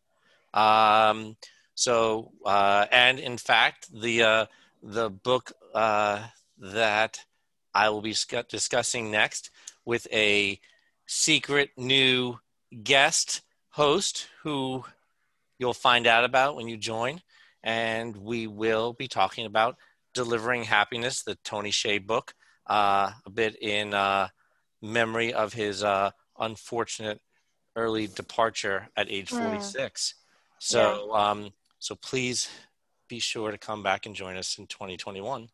Um, 0.54 1.36
so 1.76 2.32
uh, 2.46 2.86
and 2.91 3.20
in 3.20 3.38
fact, 3.38 3.89
the 3.94 4.24
uh, 4.24 4.46
the 4.82 5.10
book 5.10 5.52
uh, 5.74 6.24
that 6.60 7.20
I 7.74 7.89
will 7.89 8.02
be 8.02 8.15
discussing 8.50 9.12
next 9.12 9.50
with 9.86 10.08
a 10.12 10.60
secret 11.08 11.72
new 11.78 12.39
guest 12.84 13.41
host 13.70 14.28
who 14.44 14.84
you'll 15.60 15.74
find 15.74 16.08
out 16.08 16.24
about 16.24 16.56
when 16.56 16.67
you 16.67 16.78
join. 16.78 17.22
And 17.63 18.15
we 18.15 18.48
will 18.48 18.94
be 18.94 19.08
talking 19.08 19.46
about 19.46 19.78
Delivering 20.13 20.63
Happiness, 20.63 21.24
the 21.24 21.36
Tony 21.43 21.71
Hsieh 21.71 22.06
book, 22.06 22.34
uh, 22.67 23.12
a 23.26 23.30
bit 23.30 23.56
in 23.62 23.93
uh, 23.93 24.28
memory 24.82 25.34
of 25.34 25.54
his 25.54 25.84
uh, 25.84 26.12
unfortunate 26.39 27.21
early 27.76 28.08
departure 28.08 28.89
at 28.97 29.10
age 29.10 29.30
hmm. 29.30 29.38
46. 29.38 30.13
Mm. 30.13 30.15
So, 30.60 31.10
yeah. 31.10 31.30
um, 31.30 31.50
so 31.80 31.95
please 31.95 32.50
be 33.08 33.19
sure 33.19 33.52
to 33.52 33.58
come 33.58 33.84
back 33.84 34.06
and 34.06 34.15
join 34.15 34.38
us 34.38 34.58
in 34.58 34.67
2021. 34.67 35.50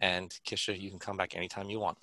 And 0.00 0.30
Kisha, 0.46 0.78
you 0.78 0.90
can 0.90 0.98
come 0.98 1.16
back 1.16 1.36
anytime 1.36 1.70
you 1.70 1.80
want. 1.80 1.98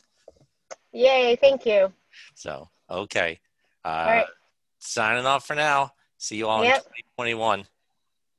Yay, 0.92 1.36
thank 1.38 1.66
you. 1.66 1.92
So, 2.36 2.70
okay. 2.90 3.40
Uh, 3.86 3.88
all 3.88 4.06
right. 4.06 4.26
Signing 4.80 5.26
off 5.26 5.46
for 5.46 5.56
now. 5.56 5.92
See 6.18 6.38
you 6.38 6.48
all 6.48 6.64
yep. 6.64 6.78
in 6.78 6.82
2021. 6.82 7.66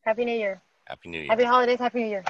Happy 0.02 0.24
New 0.24 0.32
Year. 0.32 0.60
Happy 0.84 1.08
New 1.08 1.18
Year. 1.18 1.28
Happy 1.28 1.44
holidays. 1.44 1.78
Happy 1.78 2.00
New 2.00 2.08
Year. 2.08 2.24